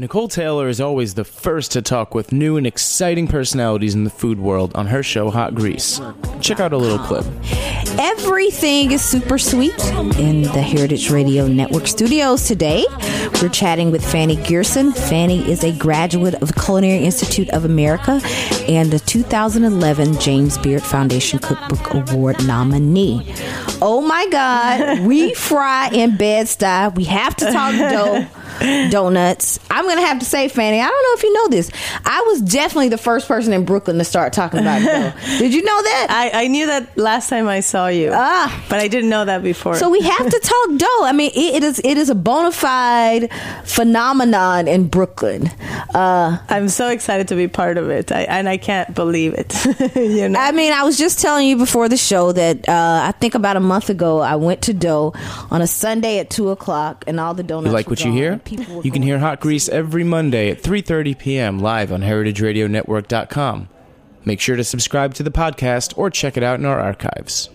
Nicole 0.00 0.28
Taylor 0.28 0.66
is 0.70 0.80
always 0.80 1.12
the 1.12 1.26
first 1.26 1.72
to 1.72 1.82
talk 1.82 2.14
with 2.14 2.32
new 2.32 2.56
and 2.56 2.66
exciting 2.66 3.28
personalities 3.28 3.94
in 3.94 4.04
the 4.04 4.08
food 4.08 4.40
world 4.40 4.74
on 4.74 4.86
her 4.86 5.02
show 5.02 5.28
Hot 5.28 5.54
Grease. 5.54 6.00
Check 6.40 6.58
out 6.58 6.72
a 6.72 6.76
little 6.78 6.98
clip. 6.98 7.26
Everything 7.98 8.92
is 8.92 9.04
super 9.04 9.36
sweet 9.36 9.78
in 10.18 10.40
the 10.40 10.62
Heritage 10.62 11.10
Radio 11.10 11.46
Network 11.46 11.86
studios 11.86 12.48
today. 12.48 12.86
We're 13.42 13.50
chatting 13.50 13.90
with 13.90 14.02
Fany 14.02 14.42
Gerson. 14.48 14.92
Fany 14.92 15.46
is 15.46 15.64
a 15.64 15.72
graduate 15.76 16.32
of 16.36 16.48
the 16.48 16.58
Culinary 16.58 17.04
Institute 17.04 17.50
of 17.50 17.66
America 17.66 18.22
and 18.70 18.90
the 18.90 19.00
2011 19.00 20.18
James 20.18 20.56
Beard 20.56 20.82
Foundation 20.82 21.40
Cookbook 21.40 21.92
Award 21.92 22.42
nominee. 22.46 23.34
Oh 23.82 24.00
my 24.00 24.26
God, 24.30 25.00
we 25.00 25.34
fry 25.34 25.90
in 25.92 26.16
bed 26.16 26.48
style. 26.48 26.90
We 26.92 27.04
have 27.04 27.36
to 27.36 27.52
talk 27.52 27.74
dough. 27.74 28.26
Donuts. 28.60 29.58
I'm 29.70 29.86
gonna 29.86 30.00
have 30.06 30.18
to 30.18 30.24
say, 30.24 30.48
Fany. 30.48 30.80
I 30.80 30.88
don't 30.88 31.02
know 31.02 31.14
if 31.16 31.22
you 31.22 31.32
know 31.32 31.48
this. 31.48 31.70
I 32.04 32.22
was 32.26 32.40
definitely 32.42 32.88
the 32.90 32.98
first 32.98 33.26
person 33.28 33.52
in 33.52 33.64
Brooklyn 33.64 33.98
to 33.98 34.04
start 34.04 34.32
talking 34.32 34.60
about 34.60 34.82
dough. 34.82 35.12
Did 35.38 35.54
you 35.54 35.62
know 35.62 35.82
that? 35.82 36.06
I, 36.10 36.44
I 36.44 36.46
knew 36.48 36.66
that 36.66 36.96
last 36.98 37.28
time 37.28 37.48
I 37.48 37.60
saw 37.60 37.88
you, 37.88 38.10
Ah. 38.12 38.64
but 38.68 38.80
I 38.80 38.88
didn't 38.88 39.10
know 39.10 39.24
that 39.24 39.42
before. 39.42 39.76
So 39.76 39.88
we 39.90 40.00
have 40.00 40.28
to 40.30 40.40
talk 40.40 40.76
dough. 40.78 41.04
I 41.04 41.12
mean, 41.12 41.30
it, 41.34 41.56
it 41.56 41.64
is 41.64 41.80
it 41.84 41.96
is 41.96 42.10
a 42.10 42.14
bona 42.14 42.52
fide 42.52 43.30
phenomenon 43.64 44.68
in 44.68 44.88
Brooklyn. 44.88 45.48
Uh, 45.94 46.38
I'm 46.48 46.68
so 46.68 46.88
excited 46.88 47.28
to 47.28 47.36
be 47.36 47.48
part 47.48 47.78
of 47.78 47.88
it, 47.90 48.12
I, 48.12 48.22
and 48.22 48.48
I 48.48 48.56
can't 48.58 48.94
believe 48.94 49.34
it. 49.34 49.54
you 49.96 50.28
know, 50.28 50.38
I 50.38 50.52
mean, 50.52 50.72
I 50.72 50.82
was 50.82 50.98
just 50.98 51.20
telling 51.20 51.46
you 51.48 51.56
before 51.56 51.88
the 51.88 51.96
show 51.96 52.32
that 52.32 52.68
uh, 52.68 53.00
I 53.04 53.12
think 53.20 53.34
about 53.34 53.56
a 53.56 53.60
month 53.60 53.90
ago 53.90 54.18
I 54.20 54.36
went 54.36 54.62
to 54.62 54.74
Dough 54.74 55.14
on 55.50 55.62
a 55.62 55.66
Sunday 55.66 56.18
at 56.18 56.30
two 56.30 56.50
o'clock, 56.50 57.04
and 57.06 57.18
all 57.18 57.34
the 57.34 57.42
donuts. 57.42 57.66
You 57.68 57.72
like 57.72 57.86
were 57.86 57.90
what 57.92 58.04
you 58.04 58.12
hear? 58.12 58.38
People 58.56 58.76
were 58.76 58.82
You 58.82 58.90
can 58.90 59.02
hear 59.02 59.18
Hot 59.18 59.40
Grease 59.40 59.68
every 59.68 60.04
Monday 60.04 60.50
at 60.50 60.62
3:30 60.62 61.18
p.m. 61.18 61.58
live 61.58 61.92
on 61.92 62.02
heritageradionetwork.com. 62.02 63.68
Make 64.24 64.40
sure 64.40 64.56
to 64.56 64.64
subscribe 64.64 65.14
to 65.14 65.22
the 65.22 65.30
podcast 65.30 65.96
or 65.96 66.10
check 66.10 66.36
it 66.36 66.42
out 66.42 66.58
in 66.58 66.66
our 66.66 66.78
archives. 66.78 67.48